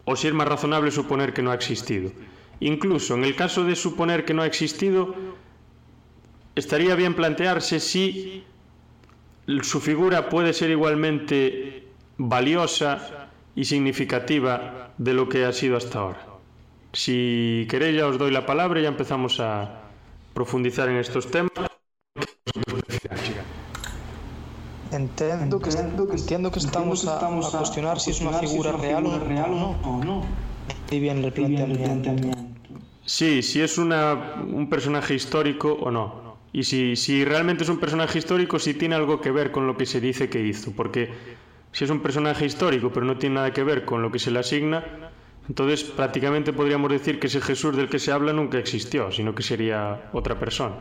[0.05, 2.11] o si es más razonable suponer que no ha existido.
[2.59, 5.15] Incluso en el caso de suponer que no ha existido,
[6.53, 8.43] estaría bien plantearse si
[9.63, 16.23] su figura puede ser igualmente valiosa y significativa de lo que ha sido hasta ahora.
[16.93, 19.89] Si queréis ya os doy la palabra y ya empezamos a
[20.35, 21.68] profundizar en estos temas.
[24.91, 25.71] Entiendo que,
[26.09, 29.05] entiendo que estamos a, a cuestionar si es una figura real
[29.81, 30.39] o no.
[30.89, 32.47] Y bien el planteamiento.
[33.05, 36.39] Sí, si es una, un personaje histórico o no.
[36.51, 39.77] Y si, si realmente es un personaje histórico, si tiene algo que ver con lo
[39.77, 40.75] que se dice que hizo.
[40.75, 41.13] Porque
[41.71, 44.31] si es un personaje histórico, pero no tiene nada que ver con lo que se
[44.31, 44.85] le asigna,
[45.47, 49.43] entonces prácticamente podríamos decir que ese Jesús del que se habla nunca existió, sino que
[49.43, 50.77] sería otra persona.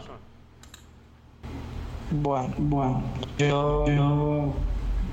[2.10, 3.02] Bueno, bueno,
[3.38, 4.52] yo, yo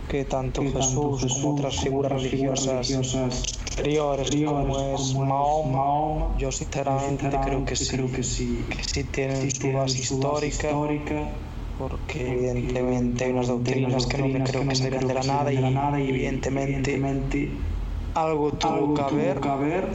[0.08, 7.75] que tanto Jesús como otras figuras religiosas superiores como es Mahoma, yo sinceramente creo que
[7.75, 10.69] sí, que sí, que sí tienen su base histórica,
[11.77, 15.23] porque evidentemente hay unas doctrinas que no me creo que se de la
[15.71, 17.51] nada y evidentemente
[18.13, 19.89] algo tuvo que haber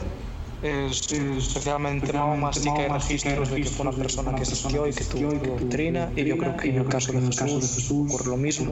[0.63, 4.93] es, especialmente Mahoma sí que hay registros de que fue una persona que existió y
[4.93, 8.71] que tuvo doctrina y yo creo que en el caso de Jesús por lo mismo.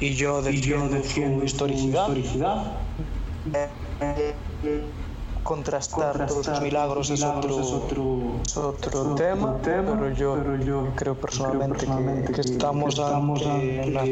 [0.00, 2.08] y yo defiendo su historicidad
[5.48, 7.58] contrastar todos los milagros es otro,
[8.44, 11.86] es otro, tema, pero, yo, creo personalmente,
[12.34, 14.02] que, estamos ante una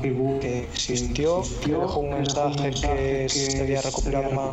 [0.00, 4.52] figura que existió, que dejó un mensaje que se había recopilado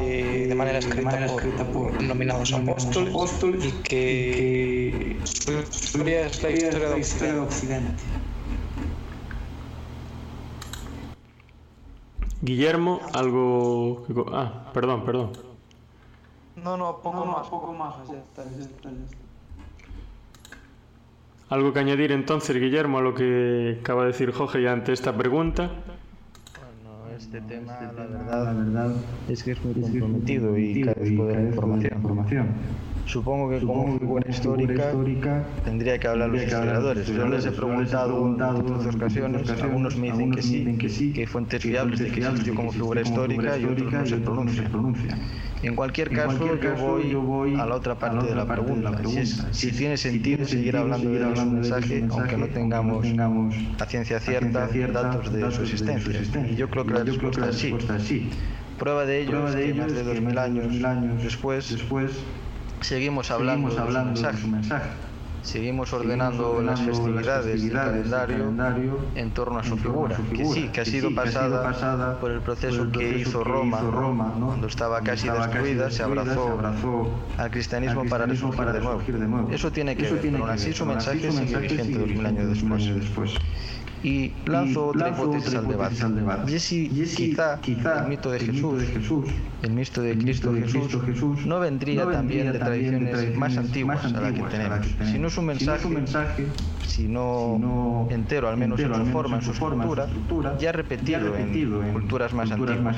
[0.00, 7.40] de, de manera escrita por nominados apóstoles y que su historia es la historia de
[7.40, 8.02] Occidente.
[12.44, 14.04] Guillermo, algo...
[14.30, 15.30] Ah, perdón, perdón.
[16.62, 17.94] No, no, poco más, poco más.
[18.06, 18.90] Ya está, ya está,
[21.48, 25.16] ¿Algo que añadir entonces, Guillermo, a lo que acaba de decir Jorge ya ante esta
[25.16, 25.70] pregunta?
[26.58, 28.96] Bueno, este tema, la verdad, la verdad
[29.28, 32.48] es que es muy comprometido y carezco de información.
[33.06, 37.06] Supongo que como figura histórica, tendría que hablar los historiadores.
[37.06, 40.32] Yo les he preguntado en otras ocasiones, algunos me dicen
[40.78, 44.06] que sí, que hay fuentes fiables de que existió como figura histórica y otros no
[44.52, 45.20] se pronuncian.
[45.62, 46.46] En cualquier caso,
[47.02, 48.92] yo, voy a la otra parte de la pregunta.
[49.52, 53.06] Si, tiene sentido seguir hablando de su mensaje, aunque no tengamos
[53.78, 56.46] a ciencia cierta datos de su existencia.
[56.50, 57.56] Y yo creo que la respuesta es
[58.04, 58.30] sí.
[58.78, 61.76] Prueba de ello es que más de dos mil años después
[62.84, 64.88] seguimos hablando, de, su mensaje.
[65.42, 70.84] Seguimos ordenando las festividades del calendario, en torno a su figura, que sí, que ha
[70.84, 73.80] sido pasada, por el proceso que hizo Roma,
[74.38, 76.58] cuando estaba casi destruida, se abrazó
[77.36, 79.50] al cristianismo para resurgir de nuevo.
[79.50, 83.38] Eso tiene que ver, pero así su mensaje sigue vigente dos mil años después
[84.04, 86.52] y lanzo otra hipótesis al debate.
[86.52, 87.58] Y si quizá,
[88.02, 88.84] el mito de Jesús,
[89.62, 90.52] el mito de Cristo
[91.00, 94.86] Jesús, no vendría también de tradiciones más antiguas a las que tenemos.
[95.10, 96.46] Si no es un mensaje,
[96.86, 102.32] si no entero, al menos en su forma, en su estructura, ya repetido en culturas
[102.32, 102.96] más antiguas,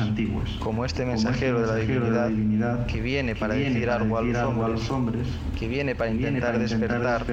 [0.61, 5.27] como este, este mensajero de la divinidad que viene para decir algo a los hombres,
[5.59, 7.25] que viene para intentar despertar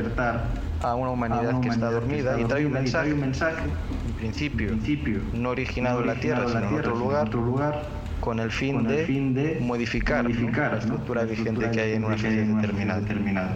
[0.81, 6.07] a una humanidad que está dormida y trae un mensaje, en principio, no originado en
[6.07, 7.83] la Tierra, sino en otro lugar,
[8.19, 13.51] con el fin de modificar la estructura vigente que hay en una sociedad determinada.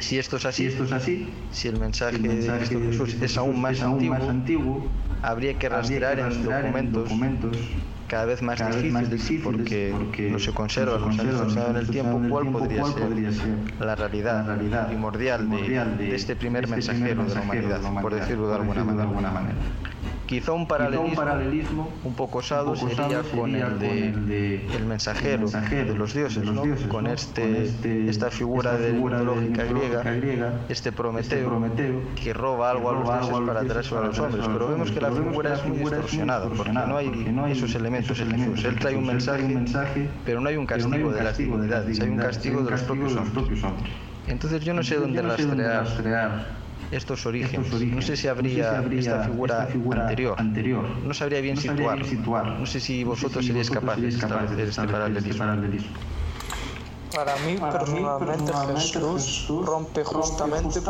[0.00, 4.88] Si esto es así, si el mensaje de Jesús es aún más, antiguo,
[5.22, 7.56] habría que rastrear en documentos
[8.08, 9.94] cada vez más difíciles porque,
[10.32, 14.58] no se conserva, no se ha distorsionado en el tiempo cuál podría ser la realidad
[14.88, 19.54] primordial de, este primer mensajero de la humanidad, por decirlo de alguna manera.
[20.30, 26.48] Quizá un paralelismo, un poco osado sería con el de el mensajero, de los dioses,
[26.88, 31.50] con este, este, esta figura de mitológica griega, este Prometeo,
[32.14, 34.46] que roba algo a los dioses para traerse a los hombres.
[34.46, 38.64] Pero vemos que la figura es muy distorsionada, porque no hay esos elementos en Jesús.
[38.66, 42.62] Él trae un mensaje, pero no hay un castigo de las divinidades, hay un castigo
[42.62, 43.92] de los propios hombres.
[44.28, 46.59] Entonces yo no sé dónde rastrear
[46.90, 47.72] estos orígenes.
[47.72, 49.24] No sé si habría, esta,
[49.68, 49.68] figura
[50.36, 50.88] anterior.
[51.04, 51.98] No sabría bien situar.
[52.58, 55.94] No sé si vosotros seríais capaces de establecer este paralelismo.
[57.14, 60.80] Para mí, personalmente, Jesús, rompe justamente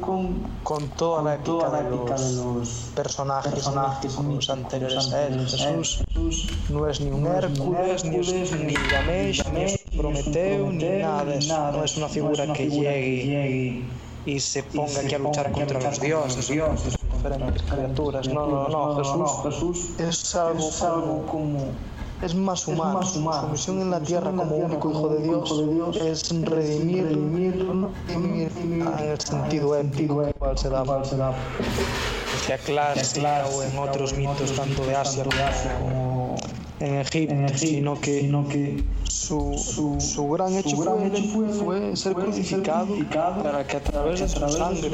[0.00, 5.46] con, con, toda la épica, de, los personajes, personajes los anteriores a él.
[5.46, 11.38] Jesús no es ni un Hércules, ni, ni Ganesh, ni es Prometeo, ni nada de
[11.38, 11.72] eso.
[11.72, 13.84] No es una figura que llegue
[14.26, 18.28] y se ponga aquí a luchar contra los dioses, dioses diferentes criaturas.
[18.28, 21.70] No, no, no, Jesús es algo como
[22.22, 23.02] es más humano.
[23.02, 27.06] Su misión en la tierra como único hijo de Dios es redimir,
[28.08, 30.84] en el sentido épico cual se da.
[32.46, 36.25] Se aclara o en otros mitos tanto de Asia como
[36.80, 37.98] en Egipto, sino
[38.48, 42.94] que su, su, gran hecho, fue, fue, ser crucificado
[43.42, 44.38] para que a través de su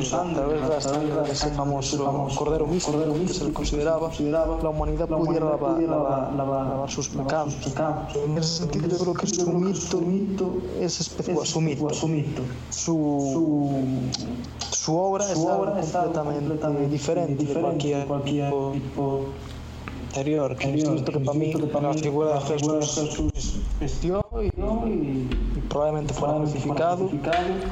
[0.04, 4.10] sangre, a través de la sangre de ese famoso cordero místico que se le consideraba,
[4.62, 7.56] la humanidad pudiera lavar, sus pecados.
[8.14, 11.90] En ese sentido yo creo que su mito es especial, su mito,
[12.70, 13.82] su,
[14.70, 15.72] su obra es algo
[16.24, 18.06] completamente diferente de cualquier
[18.72, 19.24] tipo
[20.12, 27.08] que es que para mí la figura de Jesús existió y, y, probablemente fue crucificado.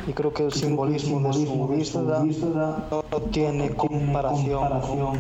[0.07, 4.69] y creo que el simbolismo de su vida no tiene comparación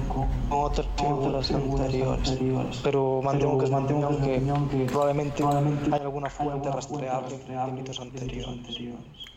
[0.09, 7.73] con otras figuras anteriores, pero mantengo que es que probablemente hay alguna fuente rastreable de
[7.73, 9.30] mitos anteriores.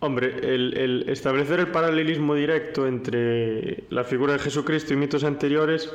[0.00, 5.90] Hombre, el, establecer el paralelismo directo entre la figura de Jesucristo y mitos anteriores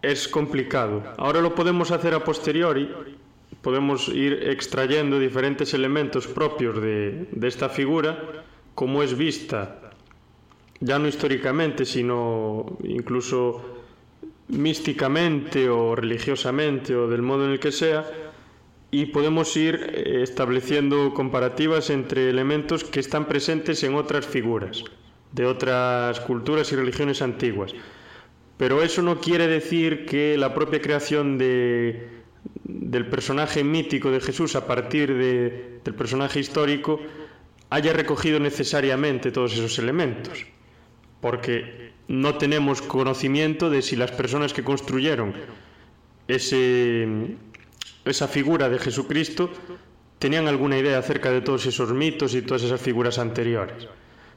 [0.00, 1.02] es complicado.
[1.18, 2.88] Ahora lo podemos hacer a posteriori,
[3.62, 8.44] podemos ir extrayendo diferentes elementos propios de, de esta figura,
[8.76, 9.92] como es vista,
[10.78, 13.80] ya no históricamente, sino incluso
[14.48, 18.29] místicamente o religiosamente o del modo en el que sea,
[18.90, 24.82] y podemos ir eh, estableciendo comparativas entre elementos que están presentes en otras figuras,
[25.32, 27.72] de otras culturas y religiones antiguas.
[28.56, 32.08] Pero eso no quiere decir que la propia creación de,
[32.64, 37.00] del personaje mítico de Jesús a partir de, del personaje histórico
[37.70, 40.44] haya recogido necesariamente todos esos elementos,
[41.20, 45.32] porque no tenemos conocimiento de si las personas que construyeron
[46.26, 47.06] ese,
[48.04, 49.50] esa figura de Jesucristo
[50.18, 53.88] tenían alguna idea acerca de todos esos mitos y todas esas figuras anteriores.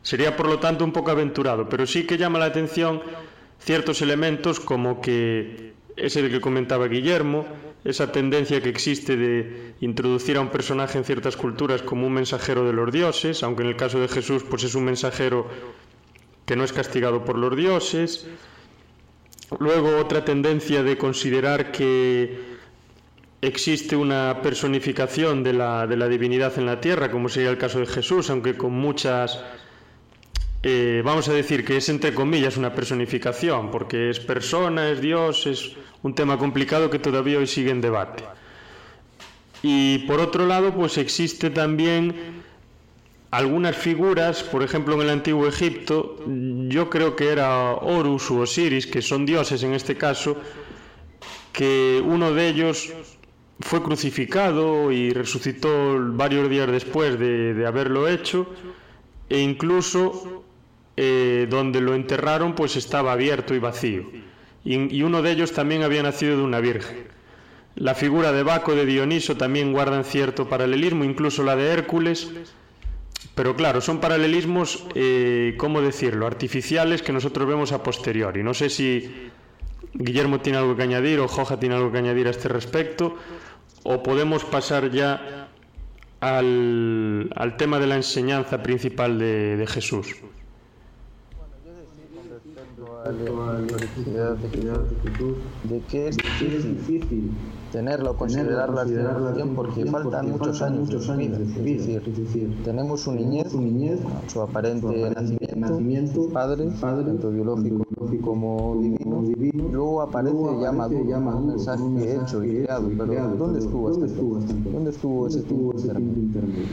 [0.02, 3.02] Sería por lo tanto un poco aventurado, pero sí que llama la atención
[3.60, 7.45] ciertos elementos como que ese de que comentaba Guillermo,
[7.84, 12.65] esa tendencia que existe de introducir a un personaje en ciertas culturas como un mensajero
[12.65, 15.47] de los dioses, aunque en el caso de Jesús pues es un mensajero
[16.45, 18.28] que no es castigado por los dioses.
[19.60, 22.52] Luego otra tendencia de considerar que
[23.43, 27.79] existe una personificación de la, de la divinidad en la tierra, como sería el caso
[27.79, 29.43] de Jesús, aunque con muchas
[30.65, 35.45] eh, vamos a decir que es entre comillas una personificación, porque es persona, es Dios,
[35.45, 38.24] es un tema complicado que todavía hoy sigue en debate.
[39.61, 42.43] Y por otro lado, pues existe también
[43.32, 48.88] algunas figuras, por ejemplo en el antiguo Egipto, yo creo que era Horus u Osiris,
[48.88, 50.38] que son dioses en este caso,
[51.51, 52.93] que uno de ellos
[53.60, 58.47] fue crucificado y resucitó varios días después de, de haberlo hecho,
[59.30, 60.43] e incluso
[60.95, 64.04] eh, donde lo enterraron pues estaba abierto y vacío.
[64.64, 67.08] Y, uno de ellos también había nacido de una virgen.
[67.76, 72.32] La figura de Baco de Dioniso también guardan cierto paralelismo, incluso la de Hércules.
[73.36, 78.43] Pero claro, son paralelismos, eh, ¿cómo decirlo?, artificiales que nosotros vemos a posteriori.
[78.43, 79.32] No sé si
[79.93, 83.18] Guillermo tiene algo que añadir o Joja tiene algo que añadir a este respecto,
[83.84, 85.47] o podemos pasar ya
[86.21, 90.15] al, tema de la enseñanza principal de Jesús.
[93.06, 94.49] A la historicidad de
[95.64, 96.18] de que es
[96.64, 97.32] difícil
[97.72, 101.38] tenerla o considerarla celebración porque faltan muchos años de su vida.
[102.06, 103.51] Es decir, tenemos su niñez,
[104.28, 105.10] su aparente
[105.56, 107.86] nacimiento, padre, tanto biológico
[108.22, 114.08] como divino, luego aparece ya maduro, un mensaje hecho y creado, pero ¿dónde estuvo este
[114.72, 115.74] ¿Dónde estuvo ese tiempo
[116.20, 116.68] intermedio?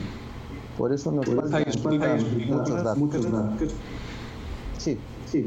[0.77, 3.73] Por eso nos faltan muchos datos.
[4.77, 5.45] Sí, sí.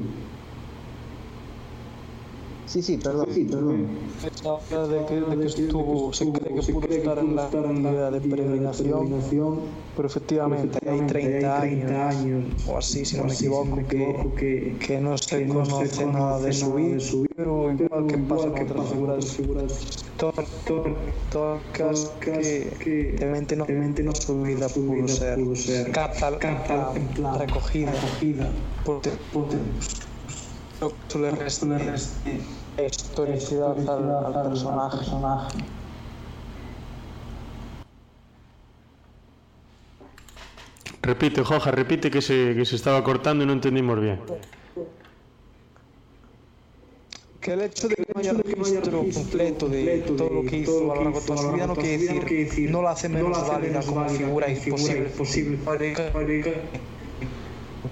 [2.75, 3.29] Sí, sí, perdón.
[3.33, 3.87] Sí, perdón.
[4.21, 9.61] De que, de que estuvo, se cree que pudo estar en la actividad de peregrinación,
[9.95, 13.77] pero efectivamente hay 30 años o así, si no me equivoco,
[14.35, 16.99] que, que no se conoce nada de su vida,
[17.37, 18.91] pero igual que pasa con otras
[19.31, 20.03] figuras
[21.31, 25.07] tocas que de mente no, no su vida pudo
[25.55, 26.41] ser catal,
[27.39, 27.93] recogida
[28.85, 29.01] por
[31.19, 31.67] le resta
[32.83, 34.99] historicidad al, al personaje.
[41.03, 44.21] Repite, Joja, repite que se, que se estaba cortando y no entendimos bien.
[47.45, 50.97] que el hecho de que no haya registro completo de todo lo que hizo a
[50.97, 51.99] lo largo de toda su vida no quiere
[52.45, 55.11] decir, no la hace menos válida como figura imposible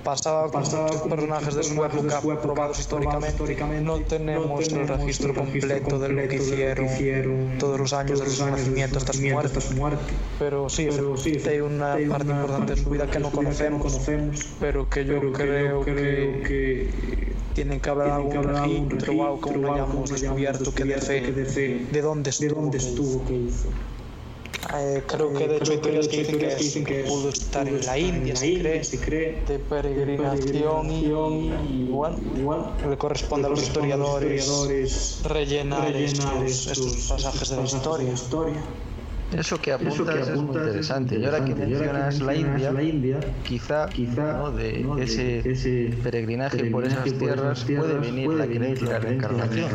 [0.05, 6.09] pasaba con muchos personajes de su época probados históricamente, no tenemos el registro completo de
[6.09, 10.15] lo que hicieron todos los años de su nacimiento hasta su muerte.
[10.39, 10.89] Pero sí,
[11.49, 14.01] hay una parte importante de su vida que no conocemos,
[14.61, 16.91] pero que yo creo que
[17.55, 22.31] tienen que haber algún registro o algo que no hayamos descubierto que de de dónde
[22.31, 23.69] estuvo, que hizo.
[24.75, 26.23] Eh, creo que de hecho hay teorías que
[26.57, 33.49] dicen que, pudo estar en la India, se cree, de peregrinación y, bueno, le corresponde
[33.49, 38.63] a los historiadores rellenar estos, estos pasajes de la historia.
[39.37, 41.19] Eso que apuntas, es muy interesante.
[41.19, 48.29] Y ahora que mencionas la India, quizá, de, ese, peregrinaje por esas tierras puede venir
[48.29, 49.71] la creencia de la reencarnación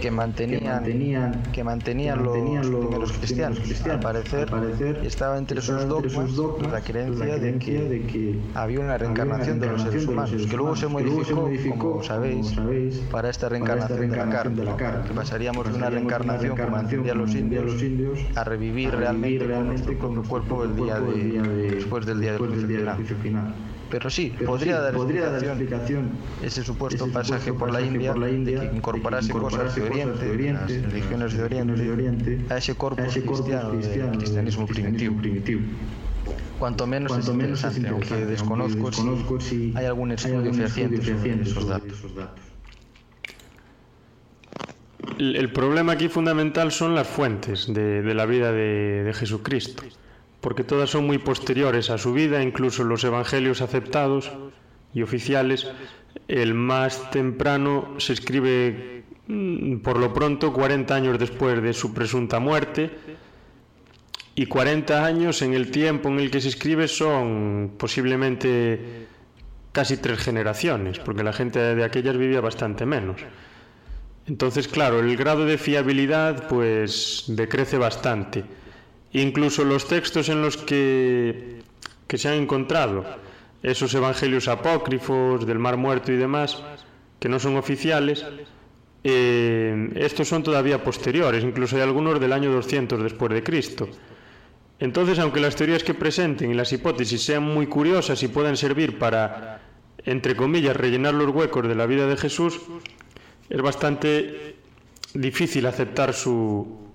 [0.00, 3.58] que mantenían, que mantenían, los, primeros cristianos.
[3.84, 4.48] Al parecer,
[5.04, 10.46] estaba entre sus dogmas la creencia de que había una reencarnación de los seres humanos,
[10.46, 12.56] que luego se modificó, como sabéis,
[13.10, 14.64] para esta reencarnación de la carne,
[15.06, 16.76] que pasaríamos de una reencarnación como
[17.14, 17.72] los indios
[18.34, 23.54] a revivir realmente con nuestro cuerpo el día de, después del día del juicio final.
[23.90, 26.10] Pero sí, podría, dar, explicación
[26.42, 30.26] ese supuesto pasaje por la India, de que incorporase cosas de Oriente,
[30.62, 35.16] las religiones de Oriente, a ese corpus cristiano del cristianismo primitivo.
[36.58, 41.98] Cuanto menos es interesante, aunque desconozco si hay algún estudio fehaciente sobre esos datos.
[45.18, 49.82] El problema aquí fundamental son las fuentes de, la vida de Jesucristo
[50.40, 54.32] porque todas son muy posteriores a su vida, incluso los evangelios aceptados
[54.94, 55.70] y oficiales,
[56.28, 62.40] el más temprano se escribe mm, por lo pronto 40 años después de su presunta
[62.40, 62.90] muerte
[64.34, 69.06] y 40 años en el tiempo en el que se escribe son posiblemente
[69.72, 73.20] casi tres generaciones, porque la gente de aquellas vivía bastante menos.
[74.26, 78.44] Entonces, claro, el grado de fiabilidad pues decrece bastante.
[79.12, 81.62] Incluso los textos en los que,
[82.06, 83.04] que se han encontrado,
[83.62, 86.62] esos evangelios apócrifos del Mar Muerto y demás,
[87.18, 88.24] que no son oficiales,
[89.02, 93.88] eh, estos son todavía posteriores, incluso hay algunos del año 200 después de Cristo.
[94.78, 98.98] Entonces, aunque las teorías que presenten y las hipótesis sean muy curiosas y puedan servir
[98.98, 99.60] para,
[100.04, 102.60] entre comillas, rellenar los huecos de la vida de Jesús,
[103.50, 104.56] es bastante
[105.12, 106.89] difícil aceptar su,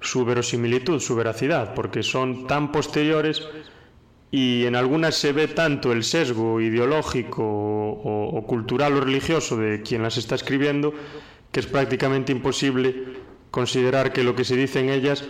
[0.00, 3.46] su verosimilitud, su veracidad, porque son tan posteriores
[4.30, 10.02] y en algunas se ve tanto el sesgo ideológico o, cultural o religioso de quien
[10.02, 10.92] las está escribiendo
[11.50, 13.16] que es prácticamente imposible
[13.50, 15.24] considerar que lo que se dice en ellas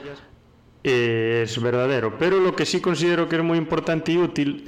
[0.83, 2.19] eh, es verdadero.
[2.19, 4.65] Pero lo que sí considero que es muy importante y útil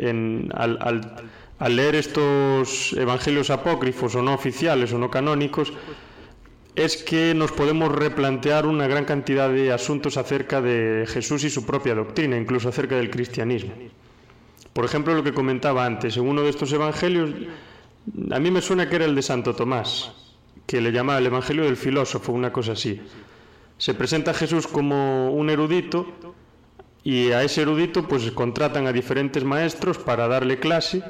[1.59, 5.73] al leer estos evangelios apócrifos o no oficiales o no canónicos
[6.75, 11.67] es que nos podemos replantear una gran cantidad de asuntos acerca de Jesús y su
[11.67, 13.73] propia doctrina, incluso acerca del cristianismo.
[14.73, 17.31] Por ejemplo, lo que comentaba antes, en uno de estos evangelios,
[18.31, 20.13] a mí me suena que era el de Santo Tomás,
[20.67, 23.01] que le llamaba el Evangelio del filósofo, una cosa así.
[23.79, 26.07] Se presenta a Jesús como un erudito
[27.03, 31.03] y a ese erudito pues contratan a diferentes maestros para darle clase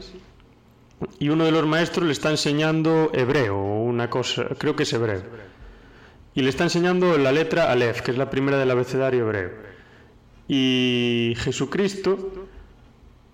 [1.19, 5.23] y uno de los maestros le está enseñando hebreo, una cosa, creo que es hebreo.
[6.35, 9.51] Y le está enseñando la letra Aleph, que es la primera del abecedario hebreo.
[10.49, 12.49] Y Jesucristo,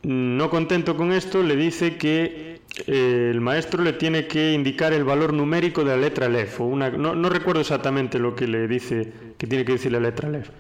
[0.03, 5.05] no contento con esto, le dice que eh, el maestro le tiene que indicar el
[5.05, 6.61] valor numérico de la letra Aleph.
[6.61, 10.51] No, no recuerdo exactamente lo que le dice que tiene que decir la letra Aleph.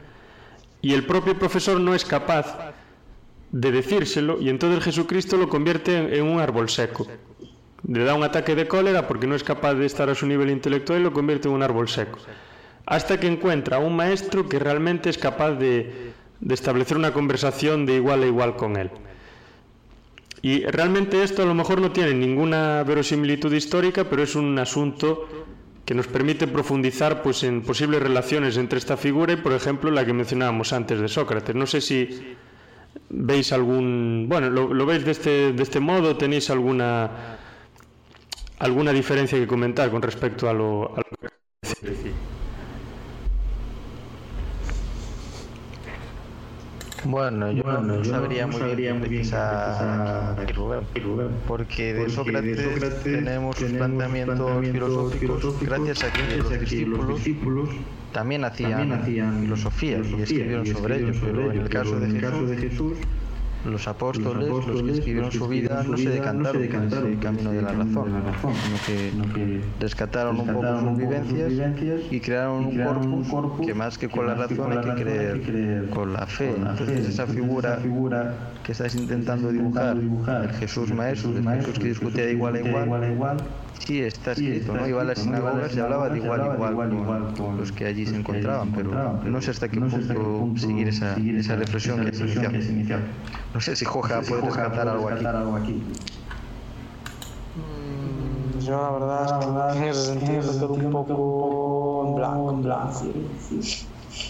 [0.82, 2.74] Y el propio profesor no es capaz
[3.52, 7.06] de decírselo y entonces Jesucristo lo convierte en, un árbol seco.
[7.86, 10.50] Le da un ataque de cólera porque no es capaz de estar a su nivel
[10.50, 12.18] intelectual y lo convierte en un árbol seco.
[12.86, 17.86] Hasta que encuentra a un maestro que realmente es capaz de, de establecer una conversación
[17.86, 18.90] de igual a igual con él.
[20.42, 25.28] Y realmente esto a lo mejor no tiene ninguna verosimilitud histórica, pero es un asunto
[25.84, 30.04] que nos permite profundizar pues, en posibles relaciones entre esta figura y, por ejemplo, la
[30.04, 31.54] que mencionábamos antes de Sócrates.
[31.54, 32.36] No sé si
[33.10, 34.26] veis algún...
[34.28, 37.38] Bueno, lo, veis de este, de este modo, tenéis alguna,
[38.58, 41.28] alguna diferencia que comentar con respecto a lo, a lo que
[47.08, 50.52] Bueno, yo Bueno, no yo sabría no muy sabría bien muy bien empezar empezar aquí,
[50.52, 56.10] Rubén, Rubén, porque de Sócrates, de Sócrates tenemos sus planteamientos planteamientos filosóficos, filosóficos, gracias a
[56.12, 57.70] que los discípulos
[58.12, 62.00] también hacían, también hacían filosofía, y escribieron sobre ello, escribieron pero en el ello, caso
[62.00, 62.92] de el caso Jesús, de Jesús
[63.70, 66.58] los apóstoles, los que apóstoles, escribieron los que su vida, no se decantaron no se
[66.58, 68.12] decantaron por camino de la razón,
[68.86, 74.08] sino que rescataron un poco sus vivencias y crearon, un, corpus corpus que más que
[74.08, 76.54] con la razón hay que creer con la fe.
[76.56, 77.78] Entonces esa figura
[78.64, 82.54] que estás intentando dibujar, el Jesús el maestro, el Jesús que el discutía de igual
[82.56, 83.36] a igual,
[83.84, 84.86] Sí, está escrito, ¿no?
[84.88, 87.72] Iba a las sinagogas las y hablaba de igual igual, igual con igual con los
[87.72, 91.56] que allí se encontraban, se pero no sé hasta qué punto punto seguir esa, esa
[91.56, 92.98] reflexión que se se inició.
[93.54, 95.82] No sé si Joja puede Jorge rescatar algo aquí.
[97.56, 102.50] Mm, Yo la verdad es que en ese sentido me quedo un poco en blanco.
[102.50, 103.02] En blanco.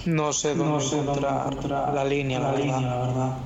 [0.07, 2.65] No sé dónde No sé dónde encontrar la línea, la, la verdad.
[2.77, 3.39] línea, la verdad.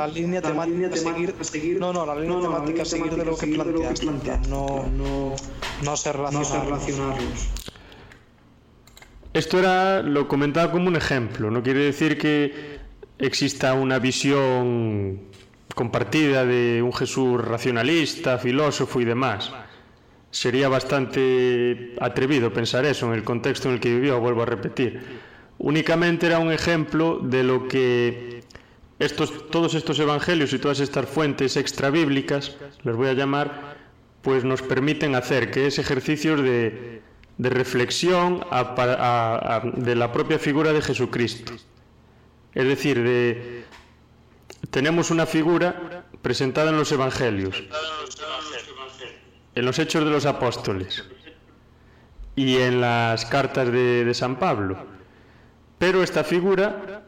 [0.00, 3.24] La línea temática a seguir, No, no, la línea No, no, la temática seguir de
[3.24, 4.06] lo que seguir planteaste.
[4.48, 5.34] No, No,
[5.82, 6.64] no relacionarlos.
[6.64, 7.48] relacionarlos.
[9.32, 12.80] Esto era, lo comentaba como un ejemplo, no quiere decir que
[13.18, 15.20] exista una visión
[15.74, 19.52] compartida de un Jesús racionalista, filósofo y demás.
[20.32, 25.00] Sería bastante atrevido pensar eso en el contexto en el que vivió, vuelvo a repetir.
[25.58, 28.39] Únicamente era un ejemplo de lo que
[29.50, 33.76] todos estos evangelios y todas estas fuentes extrabíblicas, les voy a llamar,
[34.20, 37.00] pues nos permiten hacer, que es ejercicios de,
[37.38, 38.44] reflexión
[39.76, 41.54] de la propia figura de Jesucristo.
[42.54, 43.64] Es decir, de,
[44.70, 47.62] tenemos una figura presentada en los evangelios,
[49.54, 51.04] en los hechos de los apóstoles
[52.36, 54.76] y en las cartas de San Pablo.
[55.78, 56.99] Pero esta figura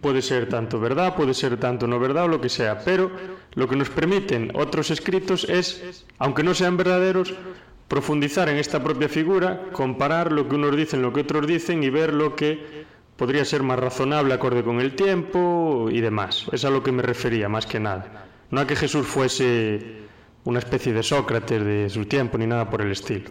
[0.00, 3.10] puede ser tanto verdad, puede ser tanto no verdad o lo que sea, pero
[3.54, 7.34] lo que nos permiten otros escritos es, aunque no sean verdaderos,
[7.88, 11.90] profundizar en esta propia figura, comparar lo que unos dicen, lo que otros dicen y
[11.90, 12.84] ver lo que
[13.16, 16.46] podría ser más razonable acorde con el tiempo y demás.
[16.52, 18.26] Es a lo que me refería, más que nada.
[18.50, 20.08] No a que Jesús fuese
[20.44, 23.30] una especie de Sócrates de su tiempo ni nada por el estilo.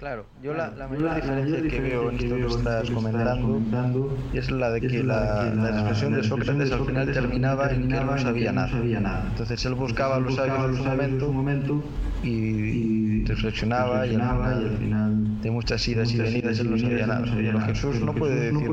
[0.00, 2.46] Claro, yo la, la Yo mayor la- la diferencia mayor que veo en esto que
[2.46, 7.12] estás comentando comentando es la de que de que la expresión de Sócrates al final
[7.12, 9.24] terminaba en que él no sabía nada.
[9.28, 11.84] Entonces él buscaba a los sabios en su momento
[12.24, 17.24] y reflexionaba y al final de muchas idas y venidas idas él no sabía nada.
[17.34, 17.60] Pero.
[17.60, 18.70] Jesús no puede decir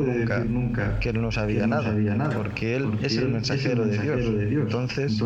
[0.50, 1.94] nunca que él no sabía nada,
[2.38, 4.64] porque él es el mensajero de Dios.
[4.64, 5.22] Entonces,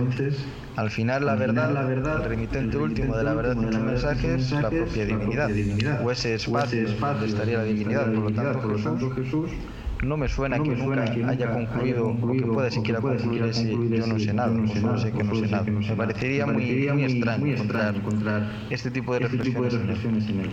[0.76, 4.39] al final la verdad, el remitente último de la verdad de la verdad en mensaje
[4.39, 5.49] su es la propia divinidad,
[5.91, 6.05] divinidad.
[6.07, 8.05] o ese espacio, o ese espacio donde estaría la divinidad.
[8.13, 9.51] Por lo tanto, por lo tanto, Jesús
[10.03, 12.57] no me suena no que me suena nunca que haya nunca concluido, haya concluido, o
[12.63, 14.81] que siquiera pueda concluir siquiera ese concluir yo no ese sé nada, yo no sé
[14.81, 15.95] nada, no sé que no sé Me nada.
[15.95, 17.45] parecería Me muy, parecería muy muy- extraño
[17.97, 20.49] encontrar este tipo de este tipo de reflexiones en él.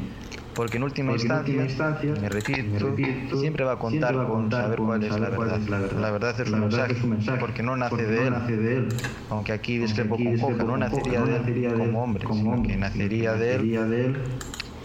[0.54, 4.76] Porque en última Porque instancia, me repito, siempre va a contar va a con saber
[4.78, 5.60] cuál es la cuál verdad.
[5.60, 6.00] es la verdad.
[6.00, 8.24] La verdad es su La verdad mensaje, es su mensaje, porque no nace porque de
[8.26, 8.30] él.
[8.32, 8.88] nace de él.
[9.30, 13.54] Aunque aquí discrepo con Coca, no nacería de él como hombre, sino que nacería de
[13.54, 14.18] él,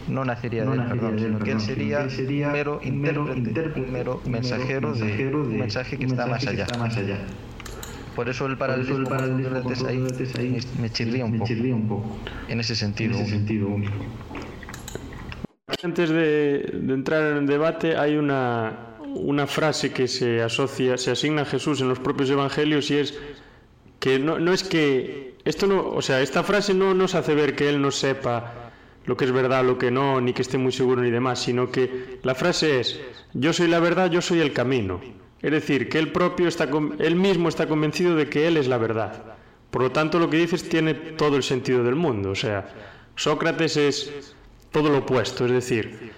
[0.08, 1.76] nacería de no nacería no de él, nacería perdón, de él, sino que él perdón,
[1.76, 5.58] sino sería que él sería un mero intérprete, intérprete, un mero mensajero de mensajero un
[5.58, 6.64] de mensaje que un está más que allá.
[6.64, 7.38] está más allá.
[8.16, 11.76] Por eso el paralelismo el paralelismo ahí ahí me, me chirría un me poco, chirría
[11.76, 13.12] un poco, en ese en sentido.
[13.12, 13.30] ese único.
[13.30, 14.06] sentido único.
[15.82, 21.12] Antes de, de entrar en el debate hay una, una frase que se asocia, se
[21.12, 23.20] asigna a Jesús en los propios evangelios y es
[24.00, 27.56] que no, no es que esto no, o sea, esta frase no nos hace ver
[27.56, 28.63] que él no sepa
[29.06, 31.72] lo que es verdad, lo que no, ni que esté muy seguro ni demás, sino
[31.72, 33.00] que la frase es
[33.34, 35.02] yo soy la verdad, yo soy el camino.
[35.42, 38.78] Es decir, que él propio está él mismo está convencido de que él es la
[38.78, 39.36] verdad.
[39.72, 42.70] Por lo tanto, lo que dices tiene todo el sentido del mundo, o sea,
[43.16, 44.36] Sócrates es
[44.72, 46.12] todo lo opuesto, es decir,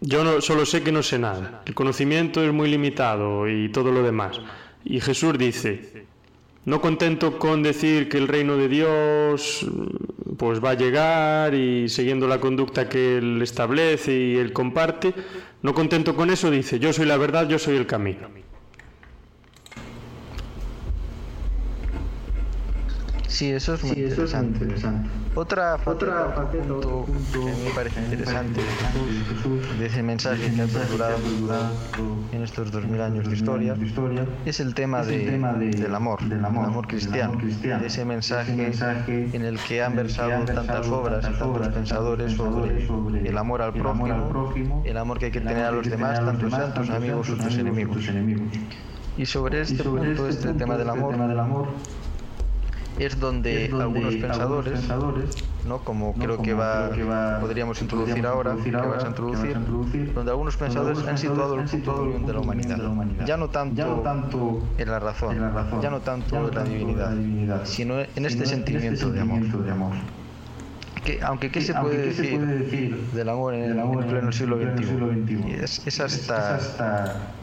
[0.00, 4.02] yo solo sé que no sé nada, el conocimiento es muy limitado y todo lo
[4.02, 4.40] demás.
[4.84, 6.06] Y Jesús dice,
[6.64, 9.66] no contento con decir que el reino de Dios
[10.36, 15.14] pues va a llegar y siguiendo la conducta que él establece y él comparte,
[15.62, 18.28] no contento con eso dice, yo soy la verdad, yo soy el camino.
[23.30, 24.64] Sí, eso es muy, Sí, eso es muy interesante.
[24.64, 25.10] interesante.
[25.36, 28.60] Otra, faceta, punto punto que me parece interesante
[29.78, 31.20] de ese mensaje que ha perdurado
[32.32, 33.76] en estos dos mil años de historia
[34.44, 35.30] es el tema, de-
[35.80, 37.38] del amor, del amor, cristiano,
[37.80, 38.72] de ese mensaje,
[39.32, 44.82] en el que han versado tantas obras y tantos pensadores sobre, el amor al prójimo,
[44.84, 47.58] el amor que hay que tener a los demás, tanto sean tus amigos o tus
[47.58, 48.08] enemigos.
[49.16, 51.66] Y sobre este punto, este, este amor, tema del amor,
[53.00, 55.30] es donde, es donde algunos pensadores, pensadores,
[55.66, 55.78] ¿no?
[55.78, 56.24] como ¿no?
[56.24, 59.46] creo, que va, creo que va- podríamos introducir podríamos ahora, introducir que vas a introducir,
[59.48, 62.76] vas a introducir, donde algunos pensadores han situado el punto de el la de humanidad.
[62.76, 63.26] de la humanidad.
[63.26, 66.30] Ya no tanto, Ya no tanto en la razón, en la razón, ya no tanto
[66.34, 69.36] ya no en la divinidad, en la divinidad, sino en sino este sentimiento de amor.
[69.38, 69.92] sentimiento de amor.
[71.04, 73.80] Que, aunque qué se Aunque, puede ¿qué se decir puede decir del amor en, del
[73.80, 75.52] amor en pleno siglo XXI?
[75.86, 76.56] Es, hasta,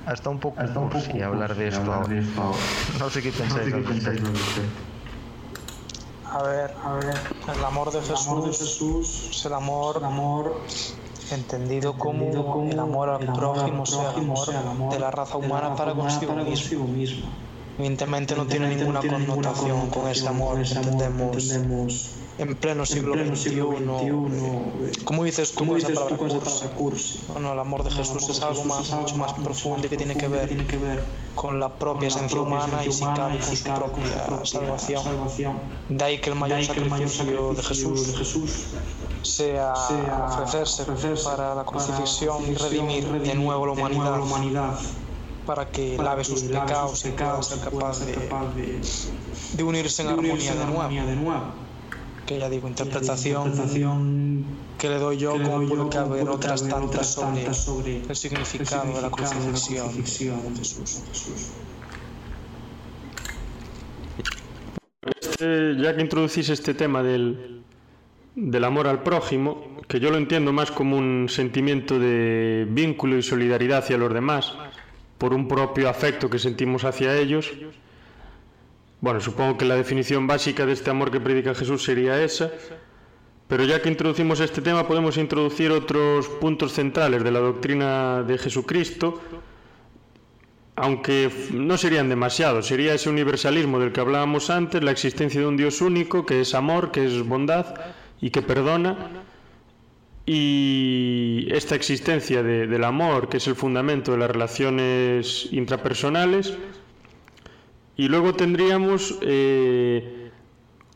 [0.05, 2.13] hasta, un poco hasta un poco cursi hablar de esto hablar ahora.
[2.13, 2.57] de esto ahora.
[2.99, 4.61] No sé qué No sé pensáis qué al pensáis respecto.
[6.37, 7.15] A ver, a ver,
[7.57, 10.61] el amor de Jesús, es el amor, amor.
[11.31, 14.67] entendido como, entendido como el amor al el amor prójimo, sea el amor, sea el
[14.67, 16.61] amor de la raza la humana raza para humana consigo para mismo.
[16.61, 17.27] consigo mismo.
[17.79, 21.43] Evidentemente no tiene ninguna no tiene ninguna connotación con amor con amor que entendemos.
[21.43, 23.85] entendemos en pleno siglo en pleno siglo XXI.
[23.85, 25.03] XXI.
[25.03, 26.59] Como dices tú esa dices tú palabra con esa cursi.
[26.59, 27.19] palabra cursi.
[27.33, 30.27] Bueno, el amor de Jesús es algo más, mucho más profundo y que tiene que
[30.27, 31.03] ver tiene que ver
[31.35, 35.03] con la propia esencia humana y si cabe con su propia propia salvación.
[35.03, 35.59] salvación.
[35.89, 38.65] De ahí que el mayor ahí que el mayor sacrificio de Jesús de Jesús
[39.23, 43.89] sea sea ofrecerse ofrecerse para la crucifixión y crucifixión redimir de nuevo la de nuevo
[43.89, 44.79] humanidad la humanidad
[45.47, 47.99] para que para lave sus pecados y pueda ser capaz
[48.53, 51.66] de, unirse en de armonía unirse en armonía de nuevo.
[52.27, 54.45] Que ya digo, interpretación Interpretación
[54.77, 57.57] que le doy yo le como doy puede como puede otras tantas otras sobre tantas
[57.63, 61.51] sobre el significado de la crucifixión crucifixión de Jesús.
[65.21, 67.61] Este, ya que introducís este tema del,
[68.35, 73.23] del amor al prójimo, que yo lo entiendo más como un sentimiento de vínculo y
[73.23, 74.53] solidaridad hacia los demás,
[75.17, 77.51] por un propio afecto que sentimos hacia ellos,
[79.01, 82.51] bueno, supongo que la definición básica de este amor que predica Jesús sería esa,
[83.47, 88.37] pero ya que introducimos este tema podemos introducir otros puntos centrales de la doctrina de
[88.37, 89.21] Jesucristo,
[90.75, 95.57] aunque no serían demasiados, sería ese universalismo del que hablábamos antes, la existencia de un
[95.57, 97.73] Dios único, que es amor, que es bondad
[98.21, 99.23] y que perdona,
[100.25, 106.57] y esta existencia de- del amor, que es el fundamento de las relaciones intrapersonales,
[107.97, 110.31] y luego tendríamos eh,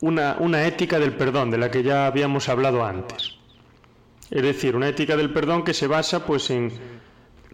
[0.01, 3.35] una, una ética del perdón, de la que ya habíamos hablado antes.
[4.29, 6.71] Es decir, una ética del perdón que se basa pues en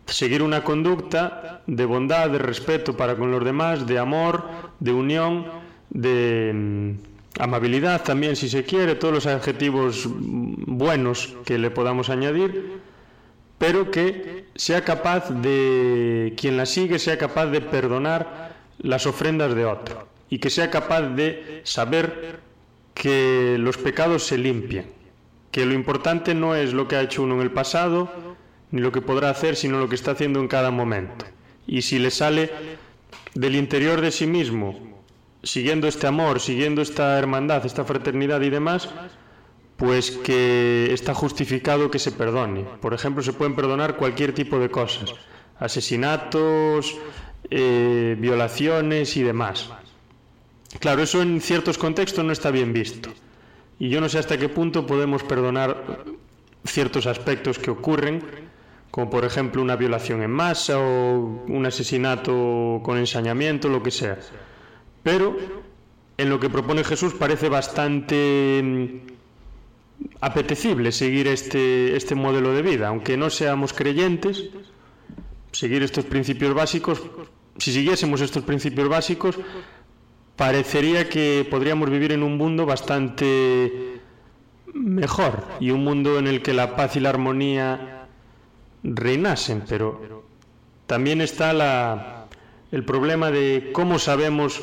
[0.05, 4.45] seguir una conducta de bondad, de respeto para con los demás, de amor,
[4.79, 5.47] de unión,
[5.89, 12.79] de mm, amabilidad también si se quiere, todos los adjetivos buenos que le podamos añadir,
[13.57, 18.46] pero que sea capaz de, quien la sigue, sea capaz de perdonar
[18.79, 22.39] las ofrendas de otro y que sea capaz de saber
[22.93, 24.85] que los pecados se limpian,
[25.51, 28.11] que lo importante no es lo que ha hecho uno en el pasado,
[28.71, 31.25] ni lo que podrá hacer, sino lo que está haciendo en cada momento.
[31.65, 32.51] Y si le sale
[33.33, 34.97] del interior de sí mismo,
[35.43, 38.89] siguiendo este amor, siguiendo esta hermandad, esta fraternidad y demás,
[39.77, 42.65] pues que está justificado que se perdone.
[42.81, 45.13] Por ejemplo, se pueden perdonar cualquier tipo de cosas,
[45.59, 46.97] asesinatos,
[47.49, 49.69] eh, violaciones y demás.
[50.79, 53.13] Claro, eso en ciertos contextos no está bien visto.
[53.79, 56.03] Y yo no sé hasta qué punto podemos perdonar
[56.65, 58.23] ciertos aspectos que ocurren,
[58.91, 64.17] como por ejemplo una violación en masa o un asesinato con ensañamiento, lo que sea.
[65.03, 65.37] Pero
[66.17, 72.87] en lo que propone Jesús parece bastante mm, apetecible seguir este, este modelo de vida,
[72.87, 74.49] aunque no seamos creyentes,
[75.57, 77.01] seguir estos principios básicos,
[77.57, 79.39] si siguiésemos estos principios básicos,
[80.35, 83.99] parecería que podríamos vivir en un mundo bastante
[84.75, 88.05] mejor y un mundo en el que la paz y la armonía
[88.83, 90.25] reinasen, pero
[90.85, 92.27] también está
[92.71, 94.61] el problema de cómo sabemos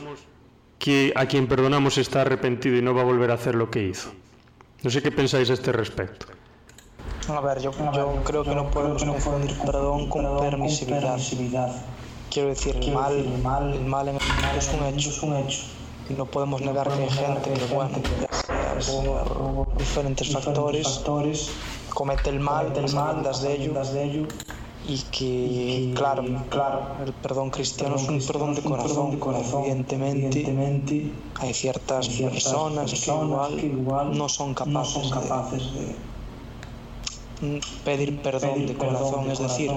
[0.79, 3.83] que a quien perdonamos está arrepentido y no va a volver a hacer lo que
[3.83, 4.13] hizo.
[4.85, 6.27] No sé qué pensáis a este respecto.
[7.29, 11.19] A ver, yo, yo creo que no podemos confundir perdón con permisividad.
[12.31, 15.23] Quiero decir, el mal, el mal, el mal en el mal es un hecho, es
[15.23, 15.63] un hecho.
[16.11, 17.97] Y no podemos negar que hay gente que, bueno,
[18.87, 21.51] por diferentes factores,
[21.95, 24.27] comete el mal, el mal de ello,
[24.87, 29.19] y que, claro, claro, el perdón cristiano es un perdón de corazón,
[29.63, 35.11] evidentemente, hay ciertas personas que igual no son capaces
[35.73, 36.14] de
[37.85, 39.71] pedir perdón de corazón, es decir,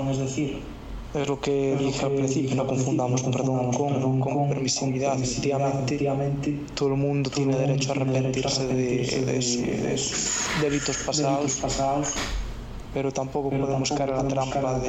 [1.14, 5.20] es lo que dije al principio, no confundamos con perdón con, con permisividad.
[5.22, 12.14] Efectivamente, todo el mundo tiene derecho a arrepentirse de, de, sus delitos pasados,
[12.94, 14.80] pero tampoco podemos caer en la trampa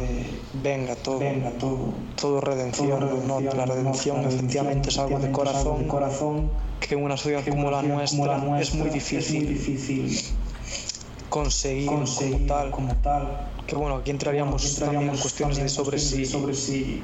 [0.00, 0.24] de,
[0.62, 3.26] venga, todo, venga, todo, todo redención.
[3.26, 6.50] No, la redención efectivamente es algo de corazón,
[6.80, 9.46] que en una sociedad como la nuestra es muy difícil
[11.28, 11.86] conseguir,
[12.70, 17.02] como, tal, Que bueno, aquí entraríamos, también en cuestiones de sobre si, sobre si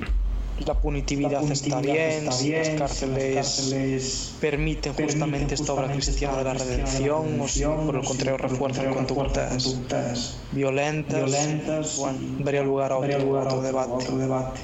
[0.65, 7.41] la punitividad, está, bien, si las cárceles, permiten justamente esta obra cristiana de la redención,
[7.41, 13.55] o si por el contrario refuerzan conductas, violentas, bueno, daría lugar a otro, lugar a
[13.55, 14.61] otro debate.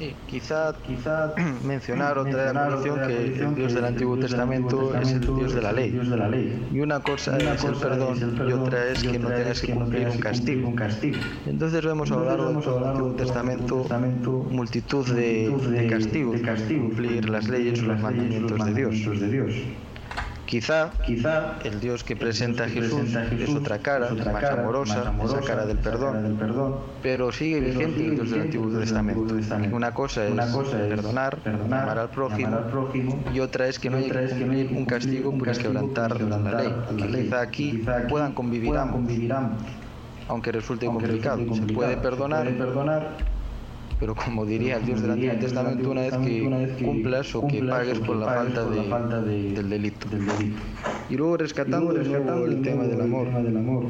[0.00, 5.52] Sí, quizá, quizá mencionar otra mención que el Dios del Antiguo Testamento es el Dios
[5.52, 6.68] de la ley.
[6.72, 8.16] Y una cosa es el perdón
[8.48, 10.72] y otra es que no tengas que cumplir un castigo.
[11.44, 13.84] Entonces vemos a lo largo del Antiguo Testamento
[14.50, 18.96] multitud de castigos, cumplir las leyes o los mandamientos de Dios.
[20.50, 25.64] Quizá, quizá el Dios que presenta a Jesús, es otra cara, más amorosa, esa cara
[25.64, 26.38] del perdón,
[27.04, 29.36] pero sigue vigente el Dios del Antiguo Testamento.
[29.72, 30.34] Una cosa es,
[30.88, 32.58] perdonar, amar al prójimo,
[33.32, 36.74] y otra es que no hay que cumplir un castigo por quebrantar la ley.
[36.96, 39.08] Que quizá aquí puedan convivir ambos,
[40.26, 41.38] aunque resulte complicado.
[41.54, 42.48] Se puede perdonar
[44.00, 47.98] pero como diría el Dios del Antiguo Testamento, una vez que cumplas o que pagues
[47.98, 48.64] por la falta,
[49.20, 50.06] de, del, delito.
[51.10, 53.84] Y luego rescatando, el tema del amor,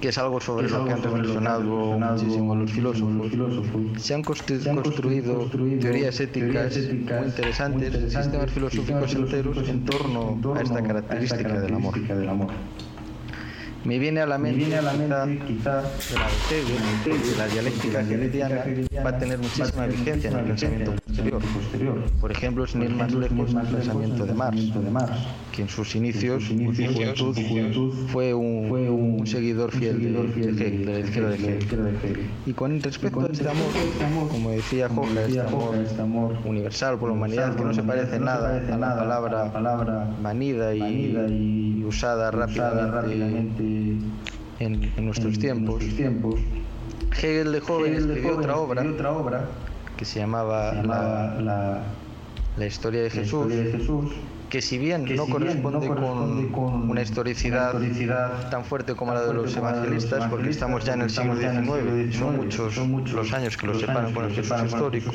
[0.00, 1.62] que es algo sobre lo que han reflexionado
[1.98, 4.02] muchísimo los filósofos.
[4.02, 5.48] Se han construido
[5.80, 12.50] teorías éticas muy interesantes, sistemas filosóficos enteros en torno a esta característica del amor.
[13.84, 14.64] Me viene a la mente,
[15.46, 16.28] quizá, la
[17.04, 18.64] de la dialéctica hegeliana
[19.04, 20.92] va a tener muchísima vigencia en el pensamiento
[21.52, 22.02] posterior.
[22.18, 24.72] Por ejemplo, sin ir más lejos, el pensamiento de Marx,
[25.52, 26.74] que en sus inicios, en
[27.14, 32.30] su juventud, fue un, seguidor fiel de, Hegel, de Hegel.
[32.46, 35.26] Y con respecto a este amor, como decía Jorge,
[35.82, 40.74] este amor universal por la humanidad, que no se parece nada a la palabra manida
[40.74, 43.73] y usada rápidamente
[44.58, 45.82] en, nuestros tiempos.
[47.16, 49.48] Hegel de joven escribió otra obra,
[49.96, 51.82] que se llamaba la,
[52.56, 53.46] la, historia de Jesús,
[54.54, 57.72] que si bien no, corresponde, con, una historicidad,
[58.50, 62.36] tan fuerte como la de los evangelistas, porque estamos ya en el siglo XIX, son
[62.36, 65.10] muchos, los años que los separan con el Jesús histórico,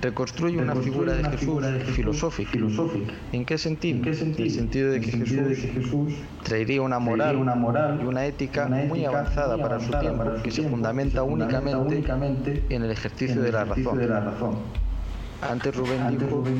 [0.00, 1.62] reconstruye una figura de Jesús
[1.94, 3.12] filosófica.
[3.32, 4.10] ¿En qué sentido?
[4.10, 6.14] En el sentido de que Jesús
[6.44, 12.64] traería una moral y una ética muy avanzada para su tiempo, que se fundamenta únicamente
[12.70, 14.83] en el ejercicio de la razón.
[15.50, 16.08] Antes Rubén,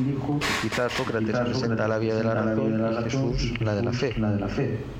[0.05, 4.15] dijo, quizás Sócrates presenta la vía de la razón y Jesús la de la fe.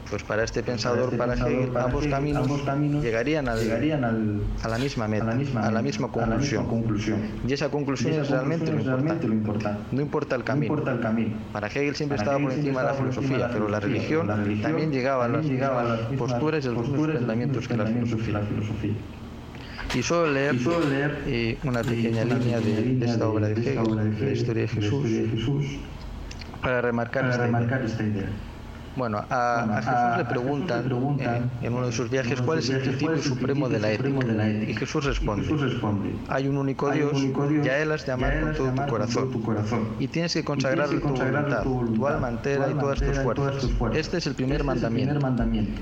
[0.09, 5.31] Pues para este pensador, para, Hegel, ambos, caminos llegarían, al, a la misma meta,
[5.61, 7.17] a la misma, conclusión.
[7.47, 9.81] Y esa conclusión, es realmente, lo, importante.
[9.91, 10.75] No importa el camino.
[11.51, 14.27] Para Hegel siempre estaba por encima de la filosofía, pero la religión,
[14.61, 15.45] también llegaba a las,
[16.17, 18.41] posturas y los pensamientos que la filosofía.
[19.93, 20.55] Y solo leer,
[20.89, 25.07] leer eh, una pequeña línea de, esta obra de Hegel, la historia de Jesús,
[26.61, 28.29] para remarcar, esta, idea.
[28.96, 32.82] Bueno, a, a Jesús le preguntan, eh, en uno de sus viajes cuál es el
[32.82, 34.48] principio supremo de la ética.
[34.68, 35.48] Y Jesús responde,
[36.30, 39.89] hay un único Dios y a Él has de amar con todo tu corazón.
[40.00, 43.98] Y tienes que consagrar tu voluntad, tu alma entera y todas tus fuerzas.
[43.98, 45.20] Este es el primer mandamiento.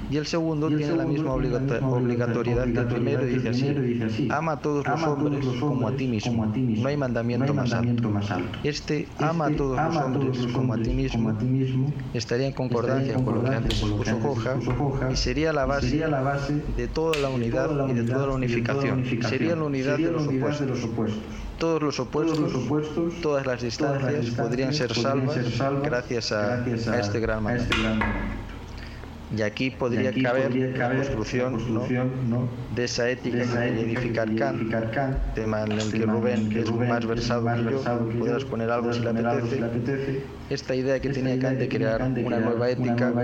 [0.09, 3.49] Y el segundo tiene la misma obligatoriedad que el primero y dice
[4.05, 6.45] así, ama a todos los hombres como a ti mismo.
[6.45, 8.11] No hay mandamiento más alto.
[8.63, 13.43] Este ama a todos los hombres como a ti mismo estaría en concordancia con lo
[13.43, 15.97] que antes expuso Joja y sería la base
[16.77, 19.05] de toda la unidad y de toda la unificación.
[19.27, 21.17] Sería la unidad de los opuestos.
[21.59, 25.37] Todos los opuestos, todas las distancias podrían ser salvas
[25.83, 26.65] gracias a,
[26.99, 28.05] este gran mandamiento.
[29.35, 31.57] Y aquí podría caber la construcción
[32.75, 34.71] de esa ética quería edificar Kant,
[35.33, 37.83] tema en el que Rubén, que es más versado que yo,
[38.19, 40.23] podrás poner algo si le apetece.
[40.49, 43.11] Esta idea que tenía Kant de crear una nueva ética.
[43.11, 43.23] una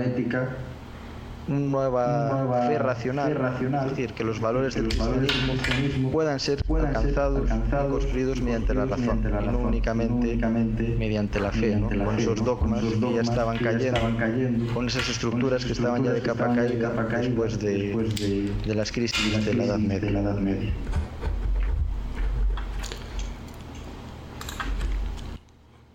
[1.50, 8.74] fe, racional, es decir, que los valores del cristianismo puedan ser alcanzados, y construidos mediante
[8.74, 14.72] la razón, y no únicamente mediante la fe, con esos dogmas que ya estaban cayendo,
[14.72, 19.54] con esas estructuras que estaban ya de capa caída después de, de las crisis de
[19.54, 20.72] la Edad Media.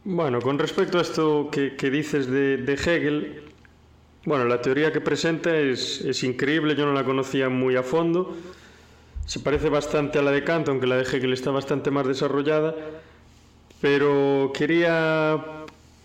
[0.08, 3.41] Bueno, con respecto a esto que, que dices de, de Hegel,
[4.26, 8.36] bueno, la teoría que presenta es, es, increíble, yo no la conocía muy a fondo.
[9.26, 12.76] Se parece bastante a la de Kant, aunque la de Hegel está bastante más desarrollada.
[13.82, 15.43] Pero quería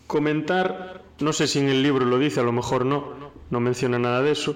[0.06, 3.98] comentar, no sé si en el libro lo dice, a lo mejor no, no menciona
[3.98, 4.54] nada de eso.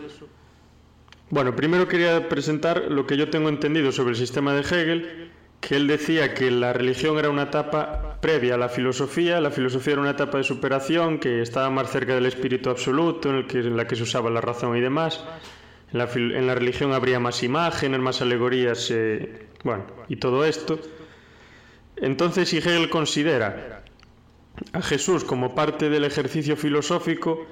[1.31, 5.33] Bueno, primero quería presentar lo que yo tengo entendido sobre el sistema de Hegel
[5.67, 9.95] que él decía que la religión era una etapa previa a la filosofía, la filosofía
[9.95, 13.61] era una etapa de superación que estaba más cerca del espíritu absoluto, en, el que,
[13.61, 15.25] en la que se usaba la razón y demás.
[15.91, 20.79] En la, en la religión habría más imágenes, más alegorías, eh, bueno, y todo esto.
[21.97, 23.85] Entonces, si Hegel considera
[24.73, 27.47] a Jesús como parte del ejercicio filosófico,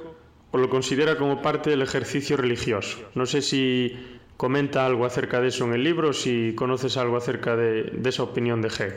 [0.50, 2.98] o lo considera como parte del ejercicio religioso.
[3.14, 7.55] No sé si comenta algo acerca de eso en el libro, si conoces algo acerca
[7.55, 8.95] de, de esa opinión de Hegel.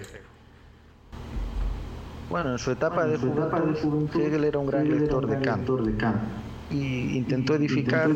[2.31, 5.69] Bueno, en su etapa, de, juventud, Hegel era un gran lector de Kant
[6.71, 8.09] y intentó edificar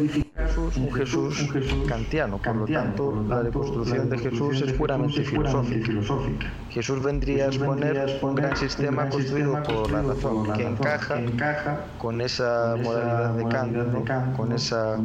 [0.60, 1.49] un Jesús
[1.88, 2.38] kantiano.
[2.38, 6.53] Por lo tanto, la reconstrucción de Jesús es puramente filosófica.
[6.70, 12.76] Jesús vendría a exponer un gran sistema construido por la razón que encaja con esa
[12.84, 14.97] moralidad de Kant, con esa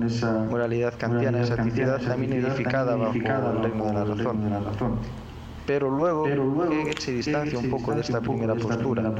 [0.50, 4.98] moralidad kantiana, esa tipicidad también edificada bajo el reino de la razón.
[5.66, 9.12] Pero luego, Hegel se distancia un poco de esta primera postura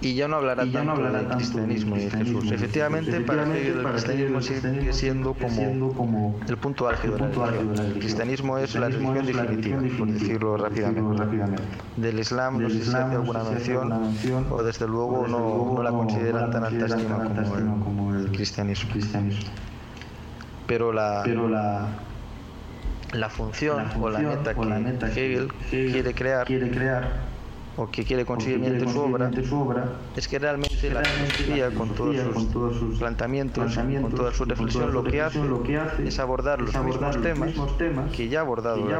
[0.00, 2.50] y ya no hablará tanto no del cristianismo y de Jesús.
[2.50, 7.86] Efectivamente, para Hegel el cristianismo sigue siendo como, el punto álgido de la religión.
[7.86, 11.62] El cristianismo es la religión definitiva, por decirlo rápidamente.
[11.96, 16.64] Del Islam no sé si hace alguna mención o desde luego no, la consideran tan
[16.64, 17.18] alta estima
[17.82, 18.90] como el, cristianismo.
[20.66, 21.22] Pero la,
[23.12, 26.46] la, función, o la meta que Hegel quiere crear
[27.76, 32.98] o que quiere conseguir mediante su obra, es que realmente la filosofía, con todos sus,
[32.98, 35.04] planteamientos, con toda su reflexión, lo
[35.62, 37.52] que hace es abordar los mismos temas
[38.12, 38.98] que ya ha abordado la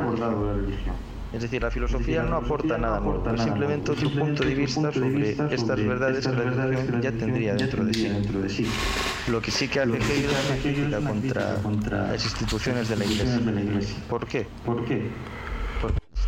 [0.55, 1.15] religión.
[1.33, 5.85] Es decir, la filosofía no aporta nada nuevo, simplemente otro punto de vista sobre estas
[5.85, 8.67] verdades que la religión ya tendría dentro de sí.
[9.29, 13.41] Lo que sí que hace Hegel es una crítica contra las instituciones de la Iglesia.
[14.09, 14.47] ¿Por qué?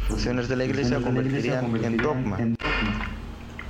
[0.09, 2.39] Funciones de la Iglesia convertirían en dogma,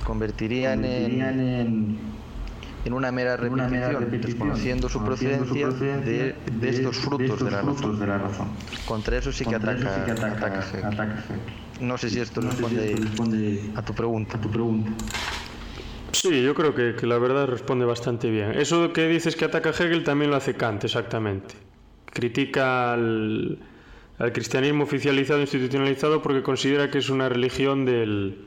[0.03, 1.99] convertirían en,
[2.85, 8.47] en una mera repetición, desconociendo su procedencia de, de estos frutos de la razón.
[8.85, 10.63] Contra eso sí que ataca, ataca
[11.81, 14.39] No sé si esto responde a tu pregunta.
[16.13, 18.53] Sí, yo creo que, que, la verdad responde bastante bien.
[18.53, 21.53] Eso que dices que ataca Hegel también lo hace Kant, exactamente.
[22.11, 23.59] Critica al
[24.17, 28.45] al cristianismo oficializado institucionalizado porque considera que es una religión del,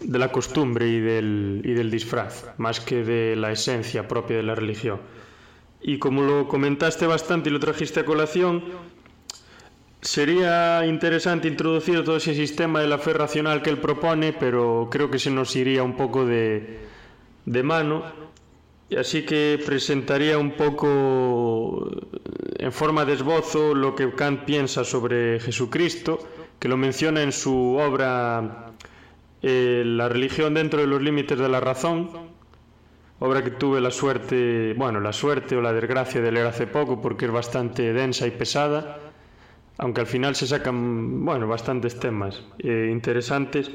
[0.00, 4.44] de la costumbre y del, y del disfraz, más que de la esencia propia de
[4.44, 5.00] la religión.
[5.80, 8.64] Y como lo comentaste bastante y lo trajiste a colación,
[10.00, 15.10] sería interesante introducir todo ese sistema de la fe racional que él propone, pero creo
[15.10, 16.80] que se nos iría un poco de,
[17.44, 18.26] de mano
[18.94, 21.90] así que presentaría un poco
[22.58, 26.18] en forma de esbozo lo que Kant piensa sobre Jesucristo,
[26.58, 28.72] que lo menciona en su obra
[29.42, 32.10] eh, La religión dentro de los límites de la razón,
[33.18, 37.00] obra que tuve la suerte, bueno, la suerte o la desgracia de leer hace poco
[37.00, 38.98] porque es bastante densa y pesada,
[39.78, 43.70] aunque al final se sacan, bueno, bastantes temas eh, interesantes.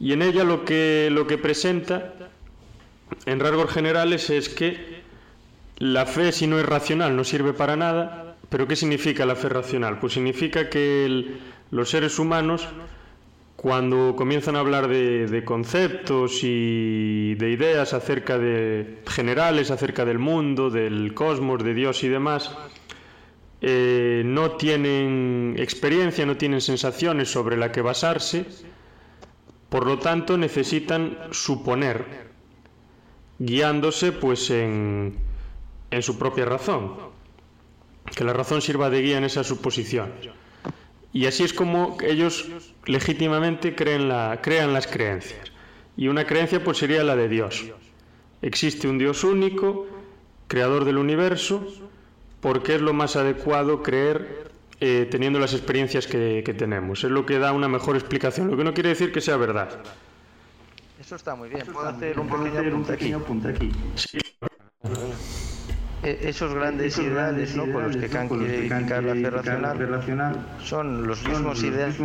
[0.00, 2.14] Y en ella lo que, lo que presenta,
[3.26, 4.97] en rasgos generales, es que
[5.78, 8.36] la fe, si no es racional, no sirve para nada.
[8.48, 9.98] ¿Pero qué significa la fe racional?
[9.98, 11.38] Pues significa que
[11.70, 12.66] los seres humanos
[13.56, 20.20] cuando comienzan a hablar de, de, conceptos y de ideas acerca de generales acerca del
[20.20, 22.56] mundo, del cosmos, de Dios y demás,
[23.60, 28.46] eh, no tienen experiencia, no tienen sensaciones sobre la que basarse,
[29.68, 32.28] por lo tanto necesitan suponer,
[33.40, 35.18] guiándose pues en,
[35.90, 36.96] en su propia razón,
[38.14, 40.12] que la razón sirva de guía en esa suposición.
[41.12, 42.48] Y así es como ellos
[42.86, 45.52] legítimamente creen la, crean las creencias.
[45.96, 47.66] Y una creencia pues sería la de Dios.
[48.42, 49.86] Existe un Dios único,
[50.46, 51.66] creador del universo,
[52.40, 54.48] porque es lo más adecuado creer
[54.80, 57.02] eh, teniendo las experiencias que, que, tenemos.
[57.02, 59.80] Es lo que da una mejor explicación, lo que no quiere decir que sea verdad.
[61.00, 61.66] Eso está muy bien.
[61.66, 63.72] ¿Puedo hacer un pequeño apunte aquí?
[63.96, 64.18] Sí.
[66.02, 67.66] Esos grandes esos ideales ¿no?
[67.66, 71.96] por los que Kant quiere edificar la fe racional, son los mismos ideales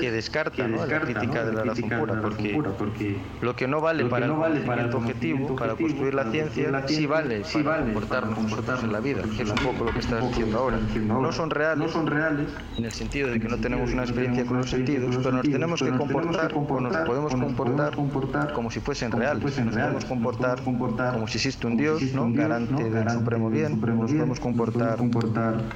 [0.00, 0.86] que descartan ¿no?
[0.86, 4.60] la crítica de la razón pura, porque, porque lo que no vale para no vale
[4.60, 9.00] para el objetivo, para construir la ciencia, sí vale sí para comportarnos nosotros en la
[9.00, 10.78] vida, que es un poco lo que estás diciendo ahora.
[11.06, 12.48] No son reales, no son reales.
[12.78, 15.82] en el sentido de que no tenemos una experiencia con los sentidos, pero nos tenemos
[15.82, 21.36] que comportar o nos podemos comportar como si fuesen reales, nos podemos comportar como si
[21.38, 22.32] existe un Dios, ¿no?
[22.32, 24.98] garante del supremo bien, nos podemos comportar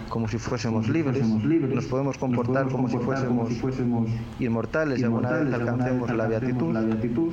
[0.09, 4.09] como si fuésemos libres, nos podemos comportar como si fuésemos
[4.39, 7.33] inmortales y alguna vez alcancemos la beatitud.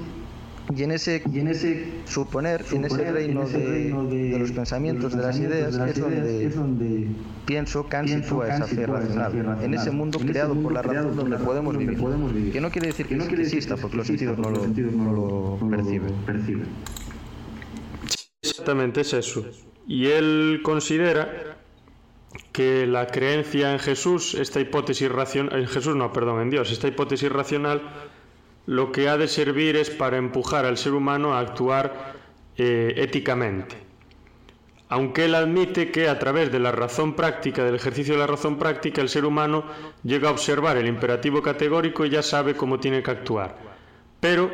[0.76, 3.94] Y en ese, y en ese suponer, en ese reino, de,
[4.32, 7.08] de, los pensamientos, de las ideas, es donde, es donde
[7.46, 9.62] pienso Kant sitúa esa fe racional.
[9.62, 12.52] En ese mundo creado por la razón donde podemos vivir.
[12.52, 16.14] Que no quiere decir que no exista, porque los sentidos no lo, no lo perciben.
[18.42, 19.46] Exactamente, es eso.
[19.88, 21.58] Y él considera
[22.52, 26.88] que la creencia en Jesús, esta hipótesis racional, en Jesús no, perdón, en Dios, esta
[26.88, 27.82] hipótesis racional,
[28.66, 32.14] lo que ha de servir es para empujar al ser humano a actuar
[32.58, 33.76] eh, éticamente.
[34.88, 38.58] Aunque él admite que a través de la razón práctica, del ejercicio de la razón
[38.58, 39.66] práctica, el ser humano
[40.04, 43.58] llega a observar el imperativo categórico y ya sabe cómo tiene que actuar.
[44.20, 44.52] Pero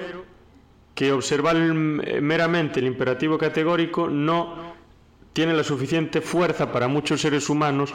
[0.96, 4.72] que observar meramente el imperativo categórico no
[5.34, 7.94] tiene la suficiente fuerza para muchos seres humanos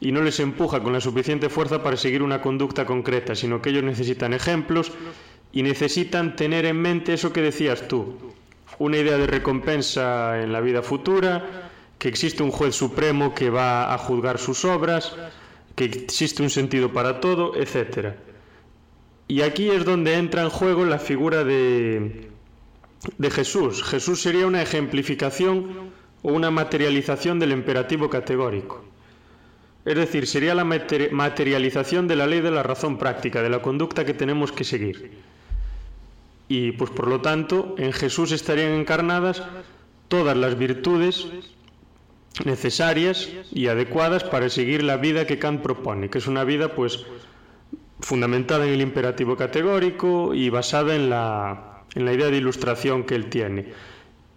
[0.00, 3.70] y no les empuja con la suficiente fuerza para seguir una conducta concreta, sino que
[3.70, 4.92] ellos necesitan ejemplos
[5.52, 8.18] y necesitan tener en mente eso que decías tú,
[8.78, 13.94] una idea de recompensa en la vida futura, que existe un juez supremo que va
[13.94, 15.14] a juzgar sus obras,
[15.76, 18.14] que existe un sentido para todo, etc.
[19.28, 22.28] Y aquí es donde entra en juego la figura de,
[23.18, 23.84] de Jesús.
[23.84, 25.92] Jesús sería una ejemplificación
[26.22, 28.84] o una materialización del imperativo categórico.
[29.84, 34.04] Es decir, sería la materialización de la ley de la razón práctica, de la conducta
[34.04, 35.18] que tenemos que seguir.
[36.48, 39.42] Y pues por lo tanto, en Jesús estarían encarnadas
[40.08, 41.26] todas las virtudes
[42.44, 47.04] necesarias y adecuadas para seguir la vida que Kant propone, que es una vida pues
[48.00, 53.14] fundamentada en el imperativo categórico y basada en la, en la idea de ilustración que
[53.14, 53.72] él tiene.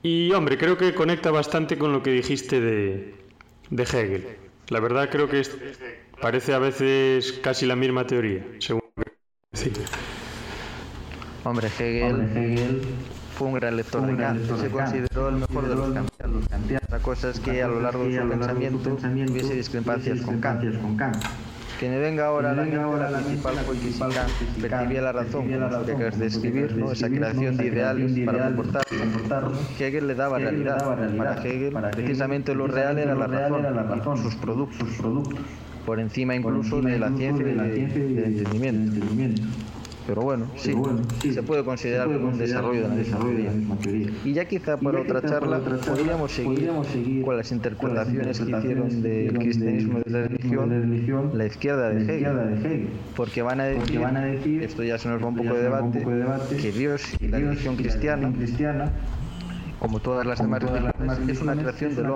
[0.06, 3.16] Y hombre, creo que conecta bastante con lo que dijiste de,
[3.72, 4.38] de Hegel.
[4.68, 5.58] La verdad creo que es,
[6.22, 8.84] parece a veces casi la misma teoría, según
[9.53, 9.72] sí.
[11.43, 12.82] Hombre, Hegel, Hombre, Hegel
[13.36, 16.43] fue un gran lector un de Kant, se consideró el mejor de los kantianos.
[16.91, 21.26] La cosa es que a lo largo de su pensamiento hubiese discrepancias con Kant.
[21.80, 24.30] Que me venga ahora, la principal Kant
[24.61, 26.91] percibía la razón, que acabas de escribir, ¿no?
[26.91, 29.59] esa creación de ideales para comportarnos.
[29.80, 30.78] Hegel le daba realidad.
[31.17, 34.88] Para Hegel, precisamente lo real era la razón, sus productos,
[35.86, 39.43] por encima incluso de la ciencia y del entendimiento.
[40.08, 43.20] Pero bueno, sí, Pero bueno, sí, se puede considerar como un desarrollo de la misma
[43.20, 43.51] teoría.
[43.82, 44.10] teoría.
[44.24, 49.38] Y ya quizá para otra charla podríamos seguir, seguir con las interpretaciones que hicieron del
[49.38, 52.88] cristianismo de la religión la izquierda de Hegel.
[53.16, 55.64] Porque van a decir, van a decir esto ya se nos va un poco de
[55.64, 58.91] debate, poco de debate que Dios y la religión cristiana, cristiana
[59.80, 62.10] como todas las demás religiones, es una creación del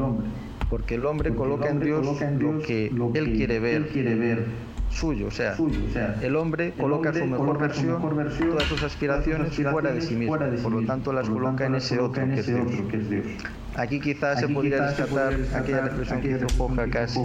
[0.00, 0.26] hombre.
[0.68, 2.06] Porque el hombre coloca en Dios
[2.40, 4.46] lo que él quiere ver
[4.90, 5.56] suyo, o sea,
[6.20, 8.02] el hombre coloca su mejor versión,
[8.50, 12.26] todas sus aspiraciones fuera de sí mismo, por lo tanto las coloca en ese otro
[12.26, 13.26] que es Dios.
[13.76, 17.20] Aquí quizás se podría rescatar aquella reflexión que hizo Foja casi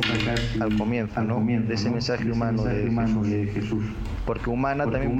[0.61, 1.43] al comienzo, ¿no?
[1.43, 3.83] De ese mensaje humano de Jesús.
[4.25, 5.17] Porque humana también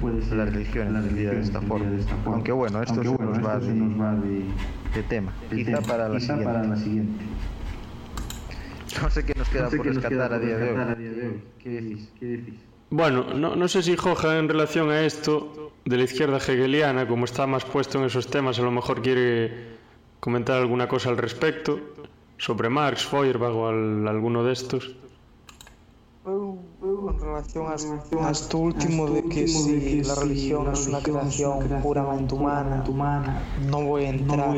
[0.00, 1.86] puede ser la religión de esta forma.
[2.24, 5.32] Aunque bueno, esto se nos va de tema.
[5.50, 7.31] Quizá para la siguiente.
[9.02, 11.42] No sé qué nos queda por rescatar a día de hoy.
[11.58, 12.08] ¿Qué decís?
[12.90, 17.24] Bueno, no, no, sé si Joja en relación a esto de la izquierda hegeliana, como
[17.24, 19.78] está más puesto en esos temas, a lo mejor quiere
[20.20, 21.80] comentar alguna cosa al respecto
[22.36, 24.94] sobre Marx, Feuerbach o al, alguno de estos.
[27.08, 32.84] En relación a, esto último de que si la religión es una creación puramente humana,
[33.68, 34.56] no voy a entrar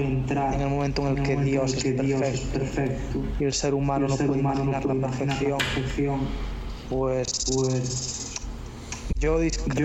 [0.55, 3.19] en el momento en el que Dios es perfecto.
[3.41, 5.59] y el ser humano no puede imaginar la perfección,
[6.91, 8.24] pues, pues
[9.19, 9.81] yo, discrepo.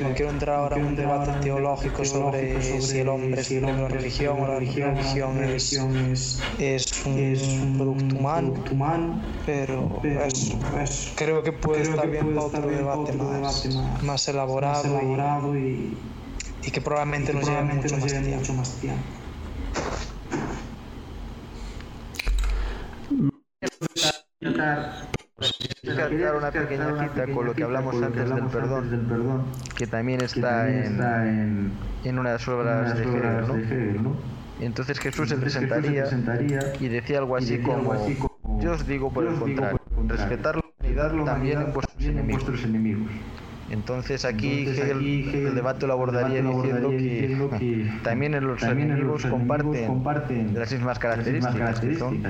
[0.00, 4.40] No quiero entrar ahora en un debate teológico sobre, si el hombre es una religión
[4.40, 8.16] o la religión es, es, un, producto
[8.72, 10.00] humano, pero,
[11.16, 13.12] creo que puede estar bien otro debate,
[14.02, 15.96] más, elaborado, y,
[16.72, 17.62] que probablemente, nos lleve
[18.34, 19.02] mucho, más tiempo.
[26.36, 29.44] Una pequeña cita con lo que hablamos antes del perdón,
[29.76, 31.72] que también está en,
[32.04, 34.16] en una de las obras de Hegel, ¿no?
[34.60, 36.04] Entonces Jesús se presentaría
[36.80, 37.94] y decía algo así como,
[38.60, 43.10] yo os digo por el contrario, respetar la humanidad también en vuestros enemigos.
[43.70, 51.80] Entonces aquí, el debate lo abordaría diciendo, que, también los enemigos comparten, las mismas características,
[51.80, 52.22] que son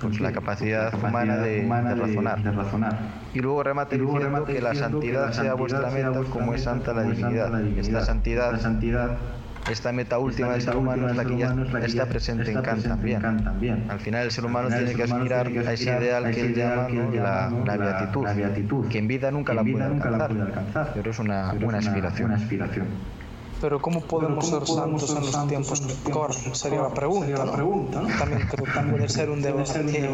[0.00, 1.66] pues la capacidad humana de,
[2.52, 2.98] razonar.
[3.32, 7.60] Y luego remate diciendo que la santidad sea vuestra meta como es santa la divinidad.
[7.78, 9.16] Esta santidad esta
[9.92, 11.54] meta última del ser humano es la que ya
[11.84, 13.86] está presente en Kant también.
[13.88, 16.88] Al final el ser humano tiene que aspirar a ese ideal que él llama
[17.64, 17.76] la,
[18.34, 22.32] beatitud, que en vida nunca la puede alcanzar, pero es una, una aspiración.
[23.66, 26.54] Pero ¿cómo podemos ser santos en los tiempos que corren?
[26.54, 27.44] Sería la pregunta.
[28.16, 30.08] También creo que puede ser un debate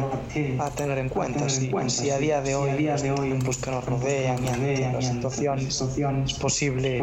[0.59, 1.51] a tener en cuenta.
[1.51, 7.03] Si, a día de hoy, los tiempos que nos rodean y las situaciones, es posible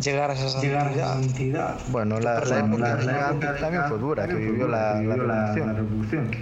[0.00, 1.76] llegar a esa santidad.
[1.92, 2.58] Bueno, la, la,
[3.30, 6.32] época también fue dura, que vivió la, la, revolución.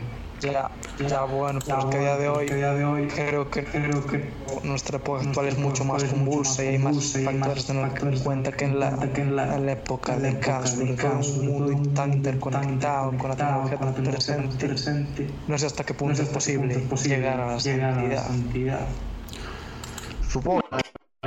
[0.41, 4.07] Ya, ya bueno, pero que a día de hoy, día de hoy creo, que, creo
[4.07, 4.31] que
[4.65, 8.67] nuestra época actual es mucho más convulsa y hay más factores tener en cuenta que
[8.67, 14.49] en la, en la, época de caos, un mundo tan interconectado con la tecnología tan
[14.49, 15.31] presente.
[15.49, 18.87] No sé hasta qué punto es posible llegar a la santidad.
[20.29, 20.65] Supongo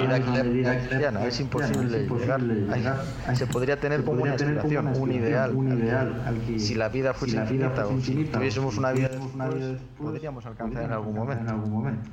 [0.07, 3.05] cristiana, es imposible llegar.
[3.33, 5.55] Se podría tener como una aspiración, un ideal,
[6.57, 9.09] si la vida fuese infinita o si tuviésemos una vida
[9.97, 12.09] podríamos alcanzar en algún momento.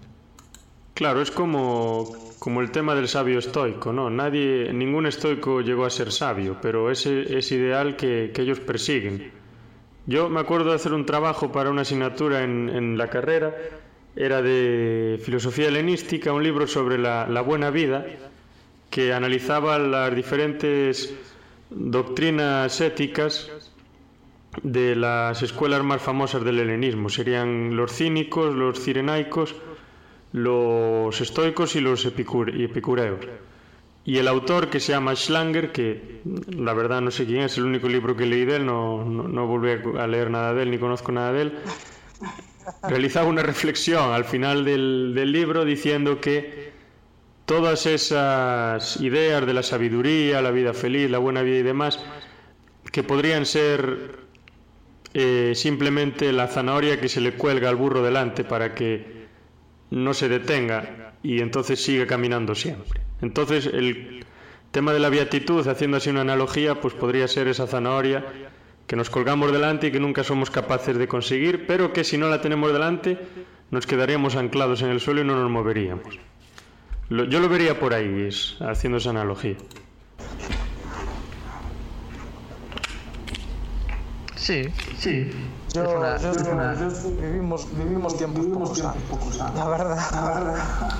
[0.95, 4.09] Claro, es como, como el tema del sabio estoico, ¿no?
[4.09, 9.31] Nadie, ningún estoico llegó a ser sabio, pero ese es ideal que, que ellos persiguen.
[10.07, 13.55] Yo me acuerdo de hacer un trabajo para una asignatura en, en la carrera
[14.17, 18.07] era de filosofía helenística, un libro sobre la, buena vida
[18.91, 21.15] que analizaba las diferentes
[21.69, 23.51] doctrinas éticas
[24.63, 27.11] de las escuelas más famosas del helenismo.
[27.11, 29.55] Serían los cínicos, los cirenaicos,
[30.33, 33.21] los estoicos y los epicureos.
[34.07, 36.23] Y el autor que se llama Schlanger, que
[36.57, 39.25] la verdad no sé quién es, el único libro que leí de él, no, no,
[39.29, 41.59] no volví a leer nada de él ni conozco nada de él,
[42.89, 46.73] realizaba una reflexión al final del, libro diciendo que
[47.45, 52.01] todas esas ideas de la sabiduría, la vida feliz, la buena vida y demás,
[52.91, 54.19] que podrían ser
[55.15, 59.27] eh, simplemente la zanahoria que se le cuelga al burro delante para que
[59.91, 63.01] no se detenga y entonces siga caminando siempre.
[63.23, 64.25] Entonces el
[64.73, 68.25] tema de la beatitud, haciendo así una analogía, pues podría ser esa zanahoria
[68.87, 72.29] que nos colgamos delante y que nunca somos capaces de conseguir, pero que si no
[72.29, 73.19] la tenemos delante
[73.71, 76.19] nos quedaríamos anclados en el suelo y no nos moveríamos.
[77.11, 78.29] yo lo vería por ahí,
[78.61, 79.57] haciendo esa analogía.
[84.37, 84.63] Sí,
[84.97, 85.31] sí.
[85.75, 86.01] Yo,
[87.21, 88.47] vivimos, vivimos tiempos
[89.11, 90.91] pocos La verdad, la verdad.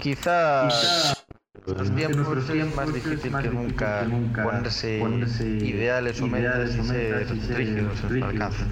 [0.00, 1.25] Quizás
[1.64, 4.06] los tiempos es más difícil que nunca,
[4.42, 4.98] ponerse,
[5.62, 6.82] ideales o metas y
[7.40, 8.64] ser rígidos al alcance.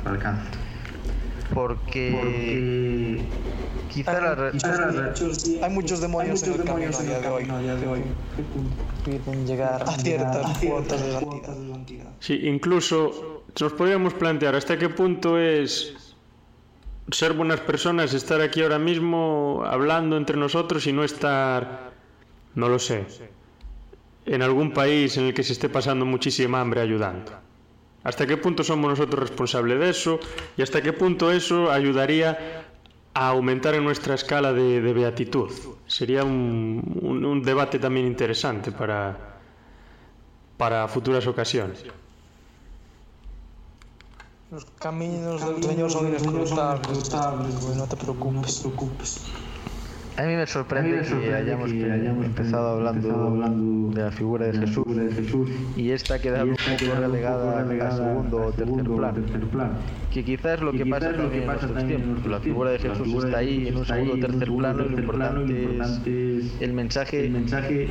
[1.52, 3.24] Porque
[3.88, 4.52] Quizá la re-
[5.62, 6.96] Hay muchos demonios en el camino
[7.56, 8.02] a día de hoy.
[9.04, 12.08] que piden llegar a ciertas cuotas de santidad.
[12.18, 15.94] Sí, incluso nos podríamos plantear hasta qué punto es
[17.12, 21.92] ser buenas personas, estar aquí ahora mismo hablando entre nosotros y no estar,
[22.54, 23.06] no lo sé,
[24.26, 27.32] en algún país en el que se esté pasando muchísima hambre ayudando.
[28.04, 30.20] ¿Hasta qué punto somos nosotros responsables de eso?
[30.56, 32.66] ¿Y hasta qué punto eso ayudaría
[33.14, 35.50] a aumentar en nuestra escala de, beatitud?
[35.86, 39.38] Sería un, debate también interesante para,
[40.58, 41.84] para futuras ocasiones.
[44.50, 47.10] Los caminos del Señor son inescrutables,
[47.76, 49.22] no te preocupes.
[50.16, 54.86] A mí me sorprende que hayamos, que empezado hablando de la figura de Jesús
[55.76, 59.74] y esta queda un poco relegada a segundo o tercer plano.
[60.12, 62.26] Que quizás lo que pasa también en nuestros tiempos.
[62.30, 66.36] La figura de Jesús está ahí en un segundo o tercer plano y lo importante
[66.38, 67.32] es el mensaje,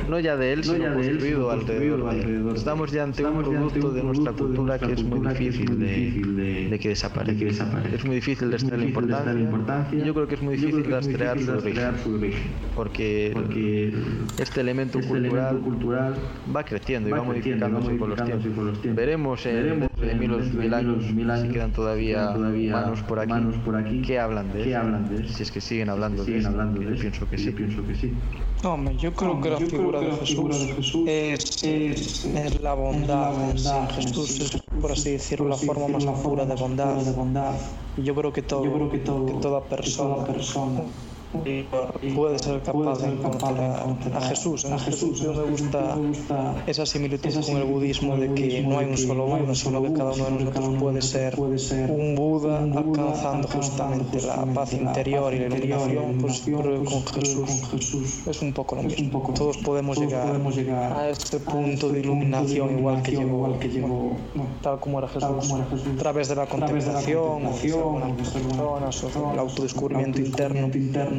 [0.08, 2.54] no ya de él, sino construido alrededor de.
[2.56, 6.88] Estamos ya ante un producto de nuestra cultura que es muy difícil de, de que
[6.88, 7.68] desaparezca.
[7.92, 10.90] Es muy difícil de extraer la importancia y yo creo que es muy difícil de
[10.90, 12.13] rastrear su origen.
[12.74, 13.92] Porque
[14.38, 16.14] este elemento cultural
[16.54, 18.94] va creciendo y va modificándose con los tiempos.
[18.94, 24.18] Veremos en de mil o dos mil años si quedan todavía humanos por aquí que
[24.18, 25.28] hablan de.
[25.28, 28.12] Si es que siguen hablando de que yo pienso que sí.
[28.62, 33.32] No, yo creo que la figura de Jesús es, es la bondad.
[33.94, 37.54] Jesús es, por así decirlo, la forma más pura de bondad.
[37.96, 40.24] Yo creo que, todo, que toda persona
[42.14, 44.64] puede ser capaz de encontrar a Jesús.
[44.64, 45.96] En Jesús yo me gusta
[46.66, 50.12] esa similitud con el budismo de que no hay un solo Buda, sino que cada
[50.12, 56.18] uno de nosotros puede ser un Buda alcanzando justamente la paz interior y la iluminación.
[56.20, 59.32] Pues creo que con Jesús es un poco lo mismo.
[59.34, 64.16] Todos podemos llegar a este punto de iluminación igual que llegó,
[64.62, 69.30] tal como era Jesús, a través de la contemplación, o de ser buenas personas, o
[69.30, 70.70] del autodescubrimiento interno.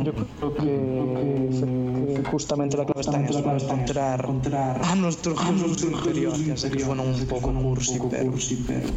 [0.05, 5.83] Yo creo que, que justamente la clave está en eso, en encontrar a nuestro Jesús
[5.83, 6.37] interior.
[6.45, 8.31] Ya sé que suena un poco cursi, pero,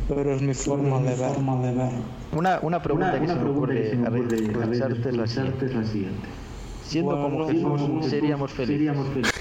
[0.06, 1.90] pero es mi forma de ver.
[2.32, 6.28] Una, una pregunta que se me ocurre a es la siguiente.
[6.84, 9.32] Siendo como Jesús, seríamos felices.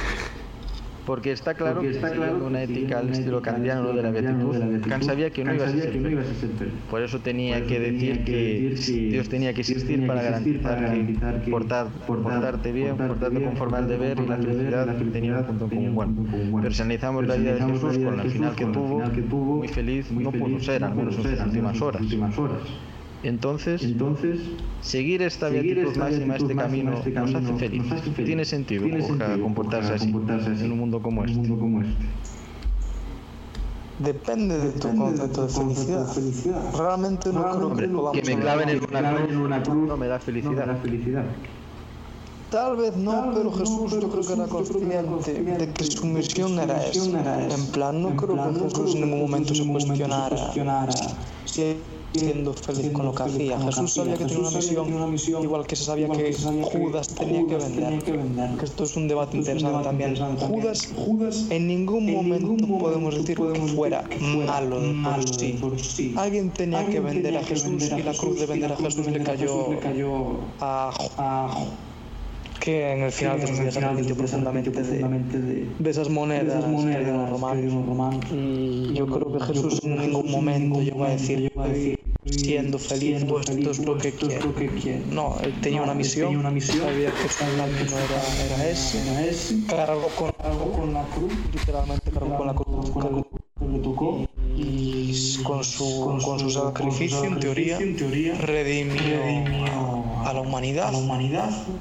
[1.07, 4.57] Porque está claro que siguiendo una ética al estilo kantiano de la beatitud,
[4.89, 5.93] Kant sabía que no iba a ser.
[6.91, 8.75] Por eso tenía que decir que
[9.09, 14.27] Dios tenía que existir para garantizar que portar, portarte bien, portarte conforme al deber y
[14.27, 15.95] la felicidad tenía un punto en común.
[15.95, 20.11] Bueno, pero si analizamos la vida de Jesús con el final que tuvo, muy feliz
[20.11, 22.03] no pudo ser, al menos en sus últimas horas.
[23.27, 23.81] Entonces,
[24.81, 28.01] seguir esta beatitud máxima, este camino, nos hace felices.
[28.15, 28.85] Tiene sentido
[29.41, 31.41] comportarse así en un mundo como este.
[33.99, 36.05] Depende de tu concepto de felicidad.
[36.77, 38.11] Realmente no creo que podamos...
[38.11, 41.25] Que me claven en una cruz no me da felicidad.
[42.51, 46.85] Tal vez no, pero Jesús yo creo que era consciente de que su misión era
[46.85, 47.43] esa.
[47.53, 50.37] En plan, no creo que Jesús en ningún momento se cuestionara
[51.47, 53.59] siendo feliz con lo que hacía.
[53.59, 54.49] Jesús sabía que tenía
[54.95, 58.57] una misión, igual que se sabía que Judas tenía que vender.
[58.57, 60.15] Que esto es un debate interesante también.
[60.37, 60.89] Judas,
[61.49, 64.03] en ningún momento podemos decir que fuera
[64.41, 64.79] malo
[65.61, 66.13] por sí.
[66.15, 70.39] Alguien tenía que vender a Jesús y la cruz de vender a Jesús le cayó
[70.59, 70.91] a
[72.67, 78.25] que en el final de profundamente de, de esas monedas que dieron los romanos.
[78.29, 81.49] Y yo creo que Jesús en ningún momento llegó a decir,
[82.25, 84.11] siendo feliz, pues esto es lo que.
[85.09, 90.31] No, él tenía una misión, sabía que su camino era, era ese, cargó con,
[90.77, 92.91] con la cruz, literalmente cargó con la cruz
[93.59, 94.27] que le tocó.
[94.57, 97.77] Y con su, con su sacrificio, en teoría,
[98.39, 100.91] redimió a la humanidad.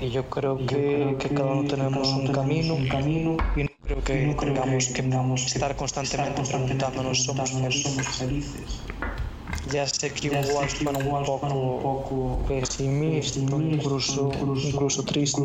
[0.00, 2.76] Y yo creo que, que cada uno tenemos un camino.
[3.56, 4.36] y no creo que
[4.94, 8.82] tengamos que estar constantemente preguntándonos somos felices.
[9.70, 14.30] Ya sé que igual suena un poco pesimista, incluso,
[14.62, 15.42] incluso triste,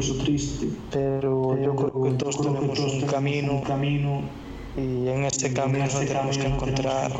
[0.91, 4.21] pero yo creo que todos tenemos un camino.
[4.77, 7.11] y en ese camino tenemos que encontrar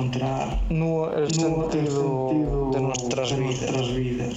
[0.70, 4.36] no el sentido de nuestras vidas.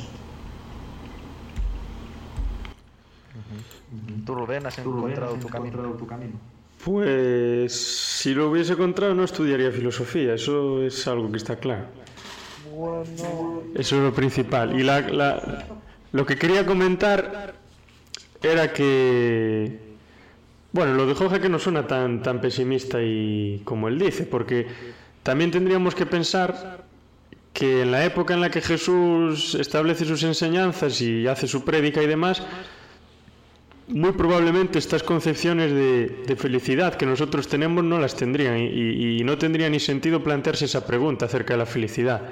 [4.24, 6.38] ¿Tú, Rubén, has encontrado tu camino?
[6.84, 11.86] Pues si lo hubiese encontrado no estudiaría filosofía, eso es algo que está claro.
[12.74, 14.78] Bueno, Eso es lo principal.
[14.78, 15.66] Y la, la,
[16.12, 17.54] Lo que quería comentar
[18.42, 19.78] era que,
[20.72, 24.66] bueno, lo de Jorge que no suena tan, tan pesimista y como él dice, porque
[25.22, 26.84] también tendríamos que pensar
[27.54, 32.02] que en la época en la que Jesús establece sus enseñanzas y hace su prédica
[32.02, 32.42] y demás,
[33.88, 39.36] muy probablemente estas concepciones de, felicidad que nosotros tenemos no las tendrían y, y, no
[39.38, 42.22] tendría ni sentido plantearse esa pregunta acerca de la felicidad.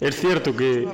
[0.00, 0.86] Es cierto que...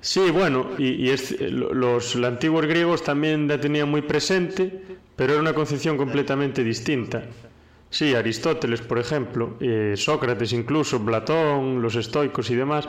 [0.00, 4.82] Sí, bueno, y, y es, los, los antiguos griegos también la tenían muy presente,
[5.16, 7.24] pero era una concepción completamente distinta.
[7.90, 12.86] Sí, Aristóteles, por ejemplo, eh, Sócrates incluso, Platón, los estoicos y demás,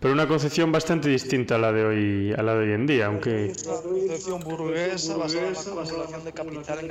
[0.00, 3.06] pero una concepción bastante distinta a la de hoy, a la de hoy en día,
[3.06, 3.52] aunque...
[3.66, 6.88] Una concepción burguesa basada en la acumulación de capital en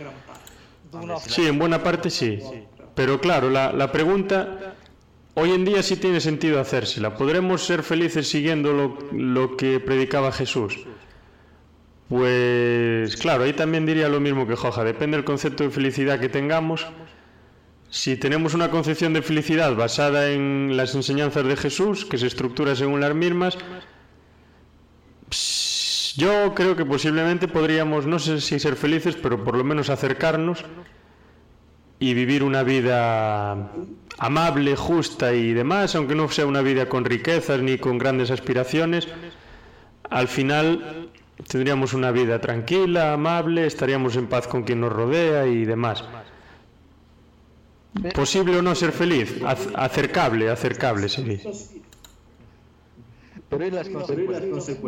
[0.00, 1.30] gran parte.
[1.30, 2.40] Sí, en buena parte sí.
[2.94, 4.74] Pero claro, la, la pregunta
[5.34, 7.16] hoy en día sí tiene sentido hacérsela.
[7.16, 10.86] ¿Podremos ser felices siguiendo lo, lo que predicaba Jesús?
[12.08, 16.28] Pues claro, ahí también diría lo mismo que Joja, depende del concepto de felicidad que
[16.28, 16.86] tengamos.
[17.92, 22.74] Si tenemos una concepción de felicidad basada en las enseñanzas de Jesús, que se estructura
[22.74, 23.58] según las mismas,
[26.16, 30.64] yo creo que posiblemente podríamos, no sé si ser felices, pero por lo menos acercarnos
[31.98, 33.70] y vivir una vida
[34.16, 39.06] amable, justa y demás, aunque no sea una vida con riquezas ni con grandes aspiraciones,
[40.08, 41.10] al final
[41.46, 46.02] tendríamos una vida tranquila, amable, estaríamos en paz con quien nos rodea y demás.
[48.14, 49.38] Posible o no ser feliz,
[49.74, 51.40] acercable, acercable sería.
[53.50, 54.78] Pero ¿y las consecuencias?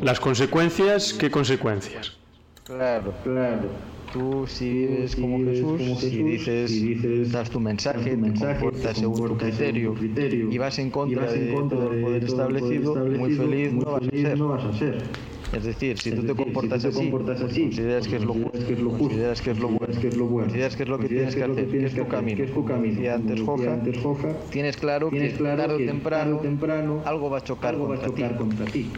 [0.00, 2.16] Las consecuencias, ¿qué consecuencias?
[2.64, 3.68] Claro, claro.
[4.12, 9.96] Tú si vives como Jesús, si dices, das tu mensaje, te comportas según tu criterio
[10.48, 15.02] y vas en contra de todo el poder establecido, muy feliz no vas a ser.
[15.52, 19.58] Es decir, si tú te comportas así, consideras que es lo justo, consideras que es
[19.58, 19.94] lo bueno,
[20.42, 22.44] consideras que es lo que tienes que hacer, que es tu camino.
[23.00, 23.80] Y antes Joja,
[24.50, 28.90] tienes claro que tarde o temprano algo va a chocar contra ti.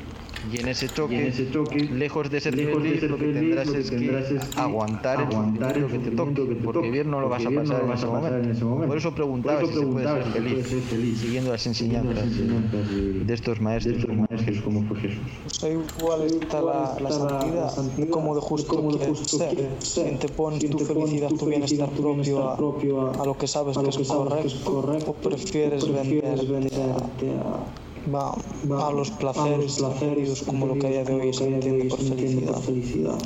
[0.50, 3.18] Y en ese choque, en ese choque lejos de ser lejos feliz, de ser lo
[3.18, 7.44] que tendrás es que aguantar, aguantar el que te toque, porque bien no lo vas
[7.44, 8.36] a pasar, en, ese momento.
[8.36, 8.88] en ese momento.
[8.88, 13.24] Por eso preguntaba, Por eso preguntaba si se puede ser feliz, siguiendo las enseñanzas, de,
[13.24, 15.18] de, estos maestros, de estos como, maestros como fue Jesús.
[15.60, 19.68] Pues igual está la, la, santidad, de cómo de justo, cómo de justo ser.
[19.94, 24.54] Quien te pone tu felicidad, tu bienestar propio a, a lo que sabes que es
[24.64, 28.34] correcto, o prefieres venderte a va,
[28.70, 31.46] va a los placeres, a los placeres como lo que a día de hoy se
[31.46, 32.60] entiende por felicidad.
[32.60, 33.18] felicidad.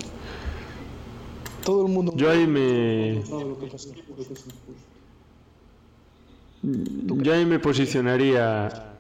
[1.65, 2.13] Todo el mundo.
[2.17, 3.23] Yo ahí me.
[6.63, 8.97] Yo ahí me posicionaría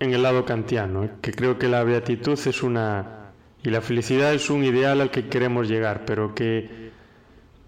[0.00, 3.32] en el lado kantiano, que creo que la beatitud es una.
[3.62, 6.90] y la felicidad es un ideal al que queremos llegar, pero que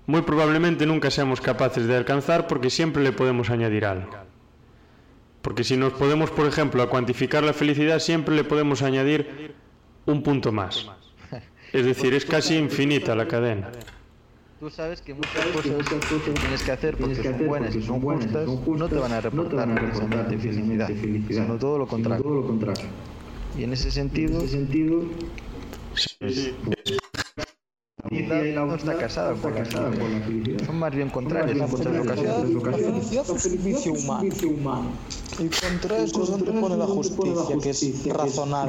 [0.06, 4.23] muy probablemente nunca seamos capaces de alcanzar porque siempre le podemos añadir algo.
[5.44, 9.54] Porque si nos podemos, por ejemplo, a cuantificar la felicidad, siempre le podemos añadir
[10.06, 10.86] un punto más.
[11.70, 13.70] Es decir, es casi infinita la cadena.
[14.58, 18.48] Tú sabes que muchas cosas que tienes que hacer porque son buenas y son justas,
[18.48, 20.88] no te van a reportar precisamente felicidad,
[21.28, 22.24] sino todo lo contrario.
[23.58, 24.40] Y en ese sentido,
[28.08, 30.66] felicidad no está casada con la felicidad.
[30.66, 32.64] Son más bien contrarios en muchas ocasiones.
[32.64, 33.92] La felicidad es el vicio
[34.50, 34.90] humano.
[35.38, 38.68] Y contra eso se antepone la justicia, que es razonar.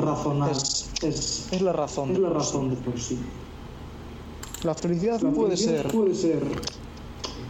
[0.51, 3.19] Es, es la razón de por sí.
[4.63, 5.85] La felicidad puede ser,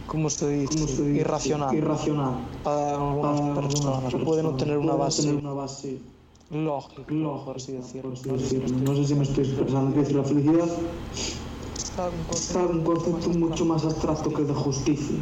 [0.06, 1.74] como se dice, irracional,
[2.62, 4.14] para algunas personas.
[4.22, 5.40] Puede no tener una base
[6.50, 7.04] lógica,
[7.44, 8.12] por así decirlo.
[8.82, 9.94] No sé si me estoy expresando.
[9.94, 10.68] ¿Qué es la felicidad?
[12.30, 15.16] Está un concepto mucho más abstracto que de justicia.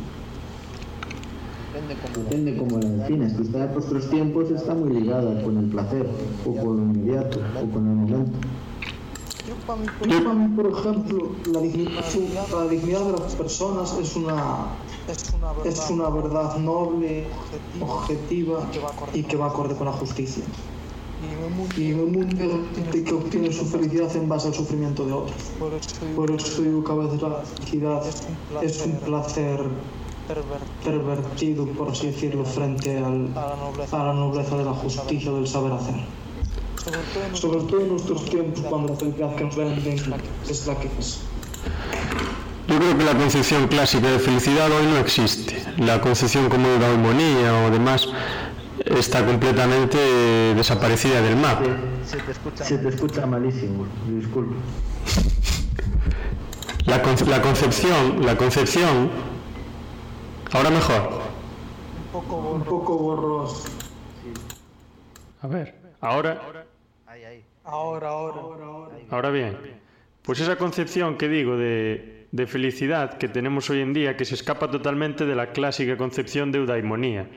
[2.16, 3.34] Depende cómo la defines.
[3.34, 6.08] Quizá en nuestros tiempos está muy ligada con el placer,
[6.44, 8.38] o con lo inmediato, o con el momento.
[9.46, 9.54] Yo
[10.24, 11.92] para mí, por ejemplo, la dignidad,
[12.52, 14.66] la dignidad de las personas es una,
[15.64, 17.26] es una verdad noble,
[17.80, 18.66] objetiva
[19.12, 20.44] y que va acorde con la justicia
[21.76, 25.36] y en un mundo de que obtiene su felicidad en base al sufrimiento de otros.
[26.14, 28.02] Por eso digo que a veces la felicidad
[28.62, 29.60] es un placer
[30.84, 35.96] pervertido, por así decirlo, frente al, a la nobleza de la justicia del saber hacer.
[37.32, 39.94] Sobre todo en nuestros tiempos, cuando la felicidad que nos venden
[40.48, 41.20] es la que es.
[42.66, 45.62] Yo creo que la concepción clásica de felicidad hoy no existe.
[45.78, 48.08] La concepción como de armonía o demás
[48.98, 49.98] está completamente
[50.54, 51.64] desaparecida del mapa.
[52.04, 54.54] Se te escucha, se te escucha malísimo, disculpe.
[56.86, 59.10] La, la concepción, la concepción,
[60.52, 61.22] ahora mejor.
[62.04, 63.68] Un poco, un poco borroso.
[65.40, 66.40] A ver, ahora.
[67.64, 68.94] Ahora, ahora, ahora.
[69.10, 69.56] Ahora bien.
[70.22, 74.34] Pues esa concepción que digo de, de felicidad que tenemos hoy en día, que se
[74.34, 77.28] escapa totalmente de la clásica concepción de eudaimonía,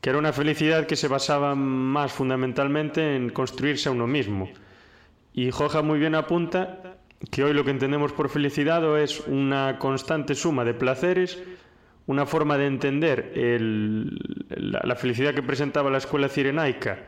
[0.00, 4.48] que era una felicidad que se basaba más fundamentalmente en construirse a uno mismo.
[5.32, 6.96] Y Joja muy bien apunta
[7.30, 11.42] que hoy lo que entendemos por felicidad es una constante suma de placeres,
[12.06, 13.32] una forma de entender
[14.48, 16.98] la felicidad que presentaba la escuela cirenaica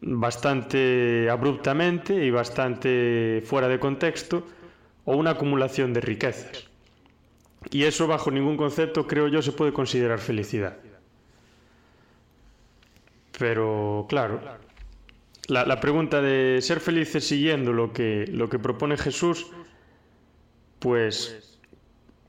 [0.00, 4.46] bastante abruptamente y bastante fuera de contexto,
[5.04, 6.68] o una acumulación de riquezas.
[7.70, 10.76] Y eso bajo ningún concepto, creo yo, se puede considerar felicidad.
[13.38, 14.40] Pero claro,
[15.46, 19.46] la, la, pregunta de ser felices siguiendo lo que, lo que propone Jesús,
[20.78, 21.58] pues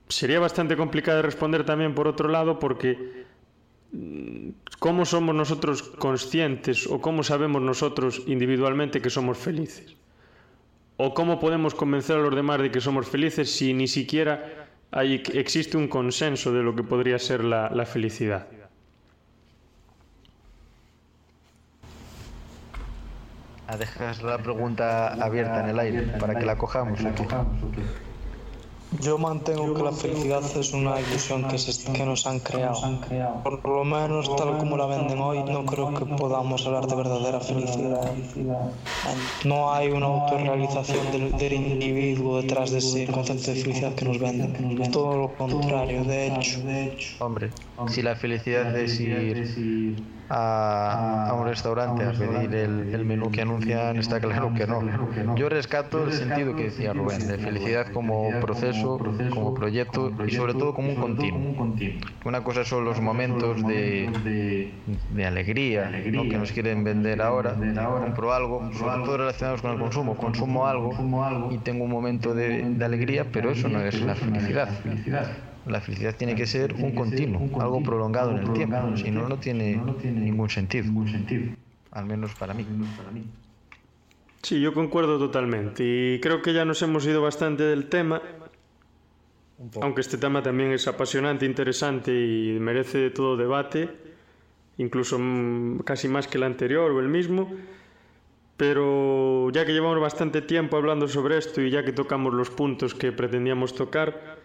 [0.07, 3.25] sería bastante complicada de responder también por otro lado, porque
[4.79, 9.95] ¿cómo somos nosotros conscientes o cómo sabemos nosotros individualmente que somos felices?
[10.97, 15.23] ¿O cómo podemos convencer a los demás de que somos felices si ni siquiera hay,
[15.33, 18.47] existe un consenso de lo que podría ser la, la felicidad?
[23.69, 26.99] A dejar la pregunta abierta en el aire para que la cojamos.
[28.99, 32.81] Yo mantengo que la felicidad es una ilusión que, se, que nos han creado.
[33.43, 37.39] Por lo menos, tal como la venden hoy, no creo que podamos hablar de verdadera
[37.39, 38.11] felicidad.
[39.45, 44.17] No hay una autorrealización del, del individuo detrás de ese concepto de felicidad que nos
[44.17, 44.81] venden.
[44.81, 46.59] Es todo lo contrario, de hecho.
[47.19, 47.51] Hombre,
[47.87, 53.41] si la felicidad es ir a, a un restaurante a pedir el, el, menú que
[53.41, 55.35] anuncian, está claro que no.
[55.35, 58.99] Yo rescato el sentido que decía Rubén, de felicidad como proceso,
[59.33, 61.75] como proyecto y sobre todo como un continuo.
[62.25, 64.71] Una cosa son los momentos de,
[65.11, 66.23] de alegría ¿no?
[66.23, 67.55] que nos quieren vender ahora.
[67.99, 70.15] Compro algo, sobre todo relacionados con el consumo.
[70.15, 74.69] Consumo algo y tengo un momento de, de alegría, pero eso no es la felicidad.
[75.65, 79.37] La felicidad tiene que ser un continuo, algo prolongado en el tiempo, si no, no
[79.37, 80.85] tiene ningún sentido.
[81.91, 82.65] Al menos para mí.
[84.41, 88.21] Sí, yo concuerdo totalmente y creo que ya nos hemos ido bastante del tema,
[89.81, 93.89] aunque este tema también es apasionante, interesante y merece todo debate,
[94.77, 95.19] incluso
[95.83, 97.51] casi más que el anterior o el mismo.
[98.55, 102.93] Pero ya que llevamos bastante tiempo hablando sobre esto y ya que tocamos los puntos
[102.93, 104.38] que pretendíamos tocar,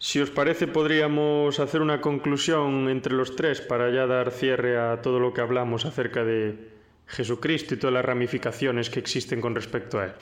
[0.00, 5.02] si os parece, podríamos hacer una conclusión entre los tres para ya dar cierre a
[5.02, 6.56] todo lo que hablamos acerca de
[7.06, 10.12] Jesucristo y todas las ramificaciones que existen con respecto a él.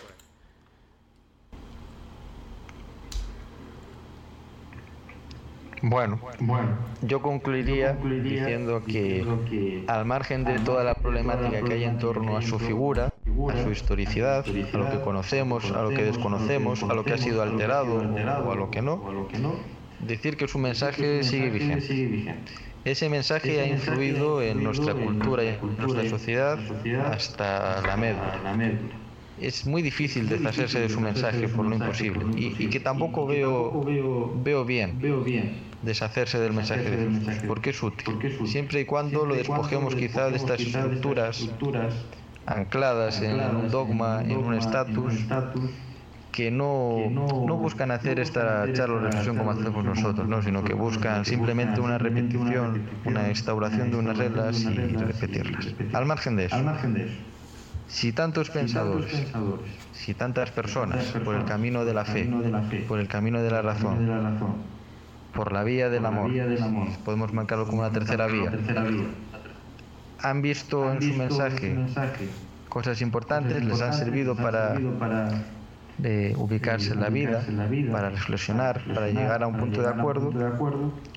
[5.83, 7.93] Bueno, bueno, yo concluiría,
[8.23, 13.13] diciendo que al margen de toda la problemática que hay en torno a su figura,
[13.51, 17.19] a su historicidad, a lo que conocemos, a lo que desconocemos, a lo que ha
[17.19, 19.03] sido alterado o a lo que no,
[20.01, 22.35] decir que su mensaje sigue vigente.
[22.85, 26.59] Ese mensaje ha influido en nuestra cultura y en nuestra sociedad
[27.13, 28.89] hasta la médula
[29.41, 32.25] es muy difícil deshacerse de su mensaje por lo imposible.
[32.37, 33.85] Y, y que tampoco veo,
[34.43, 34.99] veo bien
[35.83, 40.37] deshacerse del mensaje de Jesús, porque es útil, siempre y cuando lo despojemos quizá de
[40.37, 41.49] estas estructuras
[42.47, 45.15] ancladas en un dogma, en un estatus
[46.33, 50.43] que no, no buscan hacer esta charla o reflexión como hacemos nosotros, ¿no?
[50.43, 55.75] sino que buscan simplemente una repetición, una instauración de unas reglas y repetirlas.
[55.93, 56.57] Al margen de eso,
[57.89, 59.13] si tantos pensadores,
[59.93, 62.31] si tantas personas, por el camino de la fe,
[62.87, 63.99] por el camino de la razón,
[65.35, 66.31] por la vía del amor,
[67.05, 68.53] podemos marcarlo como una tercera vía,
[70.21, 71.79] han visto en su mensaje
[72.69, 74.77] cosas importantes, les han servido para
[75.99, 77.45] de ubicarse en la vida,
[77.91, 80.31] para reflexionar, para llegar a un punto de acuerdo,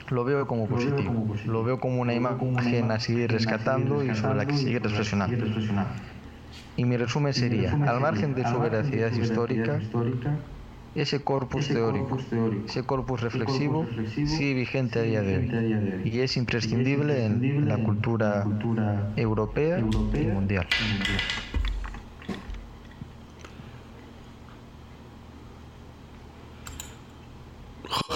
[0.09, 4.45] lo veo como positivo, lo veo como una imagen a seguir rescatando y sobre la
[4.45, 5.45] que seguir reflexionando.
[6.77, 9.79] Y mi resumen sería, al margen de su veracidad histórica,
[10.95, 12.17] ese corpus teórico,
[12.65, 18.45] ese corpus reflexivo sigue vigente a día de hoy y es imprescindible en la cultura
[19.15, 20.67] europea y mundial.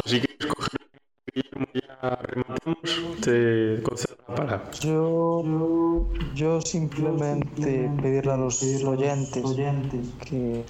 [0.06, 0.82] Si quieres coger
[1.74, 2.65] ya rematamos.
[2.65, 2.65] despedimos,
[3.22, 3.82] te
[4.26, 4.70] palabra.
[4.80, 5.44] Yo,
[6.34, 9.44] yo simplemente pedirle a los oyentes
[10.22, 10.66] que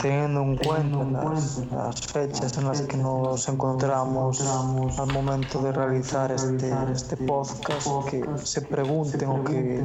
[0.00, 6.32] teniendo en cuenta las, las fechas en las que nos encontramos al momento de realizar
[6.32, 9.84] este, este podcast, que se pregunten o que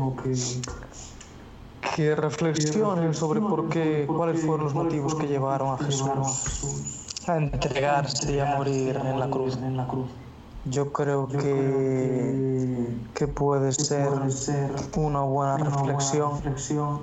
[1.95, 6.07] que reflexionen sobre por qué, cuáles fueron los motivos que llevaron a Jesús
[7.27, 9.57] a entregarse y a morir en la cruz.
[10.65, 14.07] Yo creo que, que puede ser
[14.95, 16.39] una buena reflexión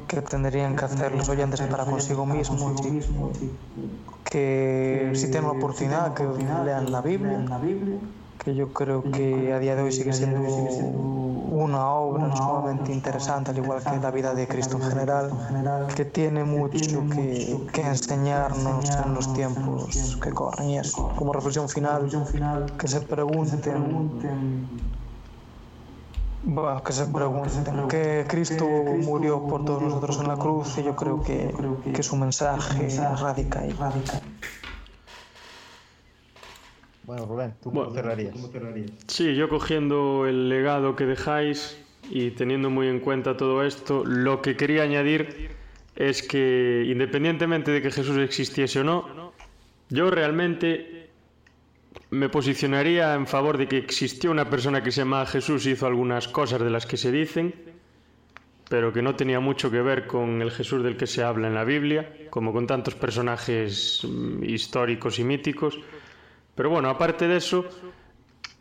[0.07, 2.81] que tendrían que hacer los oyentes para consigo mismos.
[4.23, 6.25] Que si tienen la oportunidad, que
[6.65, 7.45] lean la Biblia
[8.39, 13.59] que yo creo que a día de hoy sigue siendo una obra sumamente interesante, al
[13.59, 15.31] igual que la vida de Cristo en general,
[15.95, 20.71] que tiene mucho que, que enseñarnos en los tiempos que corren.
[20.71, 22.09] Y eso, como reflexión final,
[22.79, 24.69] que se pregunten
[26.45, 28.65] bueno, que se pregunten que Cristo
[29.03, 31.53] murió por todos nosotros en la cruz y yo creo que,
[31.93, 32.89] que su mensaje
[33.21, 33.75] radica ahí.
[37.09, 38.37] Bueno, Rubén, ¿tú cómo, cerrarías?
[39.07, 44.43] Sí, yo cogiendo el legado que dejáis y teniendo muy en cuenta todo esto, lo
[44.43, 45.49] que quería añadir
[45.97, 49.33] es que independientemente de que Jesús existiese o no,
[49.89, 51.09] yo realmente
[52.11, 55.87] me posicionaría en favor de que existió una persona que se llamaba Jesús y hizo
[55.87, 57.55] algunas cosas de las que se dicen,
[58.69, 61.55] pero que no tenía mucho que ver con el Jesús del que se habla en
[61.55, 65.81] la Biblia, como con tantos personajes mm, históricos y míticos
[66.59, 67.67] pero bueno, aparte de eso,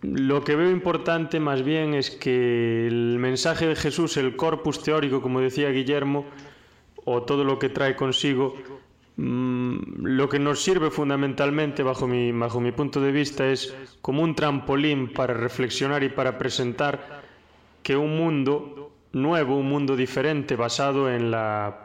[0.03, 5.19] lo que veo importante más bien es que el mensaje de Jesús, el corpus teórico,
[5.19, 6.25] como decía Guillermo,
[7.05, 8.53] o todo lo que trae consigo,
[9.15, 15.11] mm, lo que nos sirve fundamentalmente, bajo mi, punto de vista, es como un trampolín
[15.11, 17.23] para reflexionar y para presentar
[17.81, 21.83] que un mundo nuevo, un mundo diferente, basado en la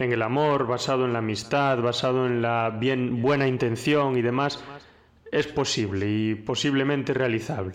[0.00, 2.76] en el amor, basado en la amistad, basado en la
[3.12, 4.58] buena intención y demás,
[5.34, 7.74] es posible y posiblemente realizable.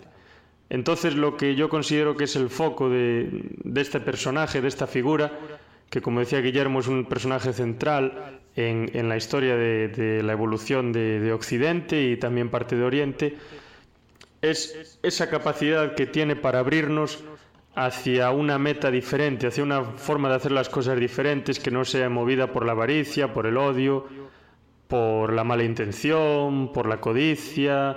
[0.70, 5.38] Entonces lo que yo considero que es el foco de, este personaje, de esta figura,
[5.90, 11.32] que como decía Guillermo es un personaje central en, la historia de, la evolución de,
[11.32, 13.36] Occidente y también parte de Oriente,
[14.40, 17.22] es esa capacidad que tiene para abrirnos
[17.74, 22.08] hacia una meta diferente, hacia una forma de hacer las cosas diferentes que no sea
[22.08, 24.06] movida por la avaricia, por el odio,
[24.90, 27.96] por la mala intención, por la codicia,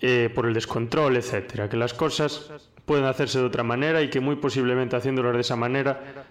[0.00, 1.68] eh, por el descontrol, etcétera.
[1.68, 2.50] Que las cosas
[2.84, 6.26] pueden hacerse de otra manera y que muy posiblemente haciéndolas de esa manera,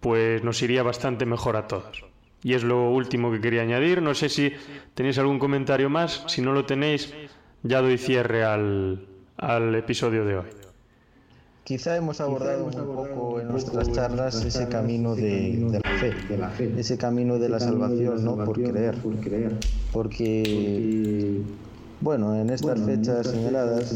[0.00, 2.04] pues nos iría bastante mejor a todos.
[2.42, 4.02] Y es lo último que quería añadir.
[4.02, 4.52] No sé si
[4.94, 6.24] tenéis algún comentario más.
[6.26, 7.14] Si no lo tenéis,
[7.62, 9.06] ya doy cierre al,
[9.36, 10.67] al episodio de hoy.
[11.68, 16.14] Quizá hemos abordado un poco en nuestras charlas ese camino de, la fe,
[16.78, 18.42] ese camino de la salvación, ¿no?
[18.42, 18.96] Por creer.
[19.92, 21.42] Porque,
[22.00, 23.92] bueno, en estas fechas señaladas,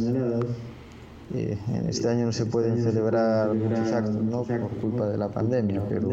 [1.34, 4.42] eh, en este año no se pueden celebrar muchos actos, ¿no?
[4.42, 6.10] Por culpa de la pandemia, pero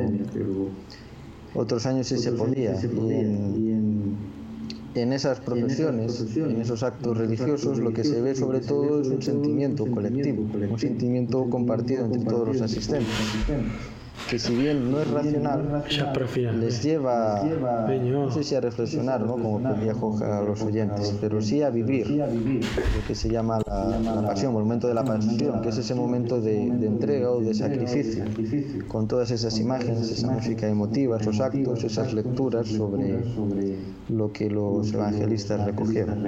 [1.53, 2.79] otros años sí se podía.
[2.81, 4.38] Y en, en
[4.95, 9.85] esas profesiones, en esos actos religiosos, lo que se ve sobre todo es un sentimiento
[9.85, 13.15] colectivo, un sentimiento compartido entre todos los asistentes
[14.27, 15.83] que si bien no es racional,
[16.59, 19.33] les lleva, no sé si a reflexionar, ¿no?
[19.33, 24.55] como pedía a los oyentes, pero sí a vivir lo que se llama la, pasión,
[24.55, 28.25] el momento de la pasión, que es ese momento de, entrega o de sacrificio,
[28.87, 33.19] con todas esas imágenes, esa música emotiva, esos actos, esas lecturas sobre
[34.09, 36.23] lo que los evangelistas recogieron.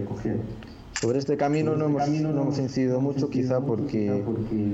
[1.02, 4.23] Sobre este camino no hemos, no hemos incidido mucho, quizá porque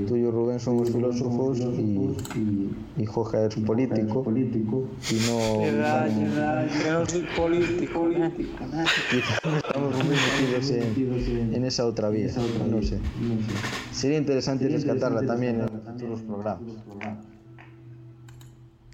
[0.10, 2.12] tú y yo, Rubén, somos filósofos y,
[2.98, 4.26] y Joja es político.
[5.10, 6.99] Y no.
[6.99, 8.10] no soy político.
[9.10, 10.70] Quizá no estamos muy metidos
[11.30, 12.28] en, en esa otra vía.
[12.70, 12.99] No sé.
[13.94, 16.60] Sería interesante rescatarla también en futuros programas.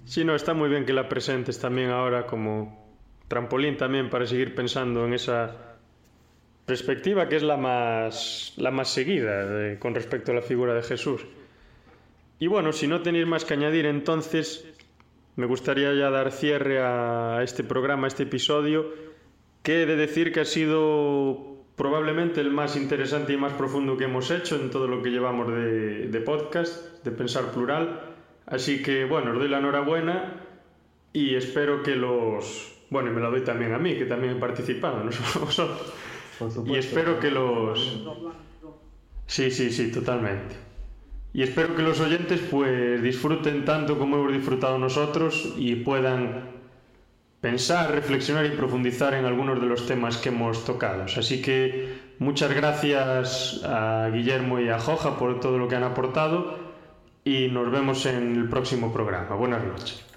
[0.04, 2.84] Sí, no, está muy bien que la presentes también ahora como
[3.26, 5.63] trampolín también para seguir pensando en esa
[6.66, 11.26] perspectiva que es la más, la más seguida con respecto a la figura de Jesús.
[12.38, 14.64] Y bueno, si no tenéis más que añadir, entonces
[15.36, 18.92] me gustaría ya dar cierre a este programa, a este episodio,
[19.62, 24.04] que he de decir que ha sido probablemente el más interesante y más profundo que
[24.04, 28.14] hemos hecho en todo lo que llevamos de, podcast, de pensar plural.
[28.46, 30.40] Así que bueno, os doy la enhorabuena
[31.12, 32.72] y espero que los...
[32.90, 35.10] Bueno, y me la doy también a mí, que también he participado, no
[35.50, 35.76] solo
[36.66, 38.02] y espero que los
[39.26, 40.56] Sí, sí, sí, totalmente.
[41.32, 46.50] Y espero que los oyentes pues disfruten tanto como hemos disfrutado nosotros y puedan
[47.40, 51.04] pensar, reflexionar y profundizar en algunos de los temas que hemos tocado.
[51.04, 56.56] Así que muchas gracias a Guillermo y a Joja por todo lo que han aportado
[57.24, 59.34] y nos vemos en el próximo programa.
[59.34, 60.13] Buenas noches.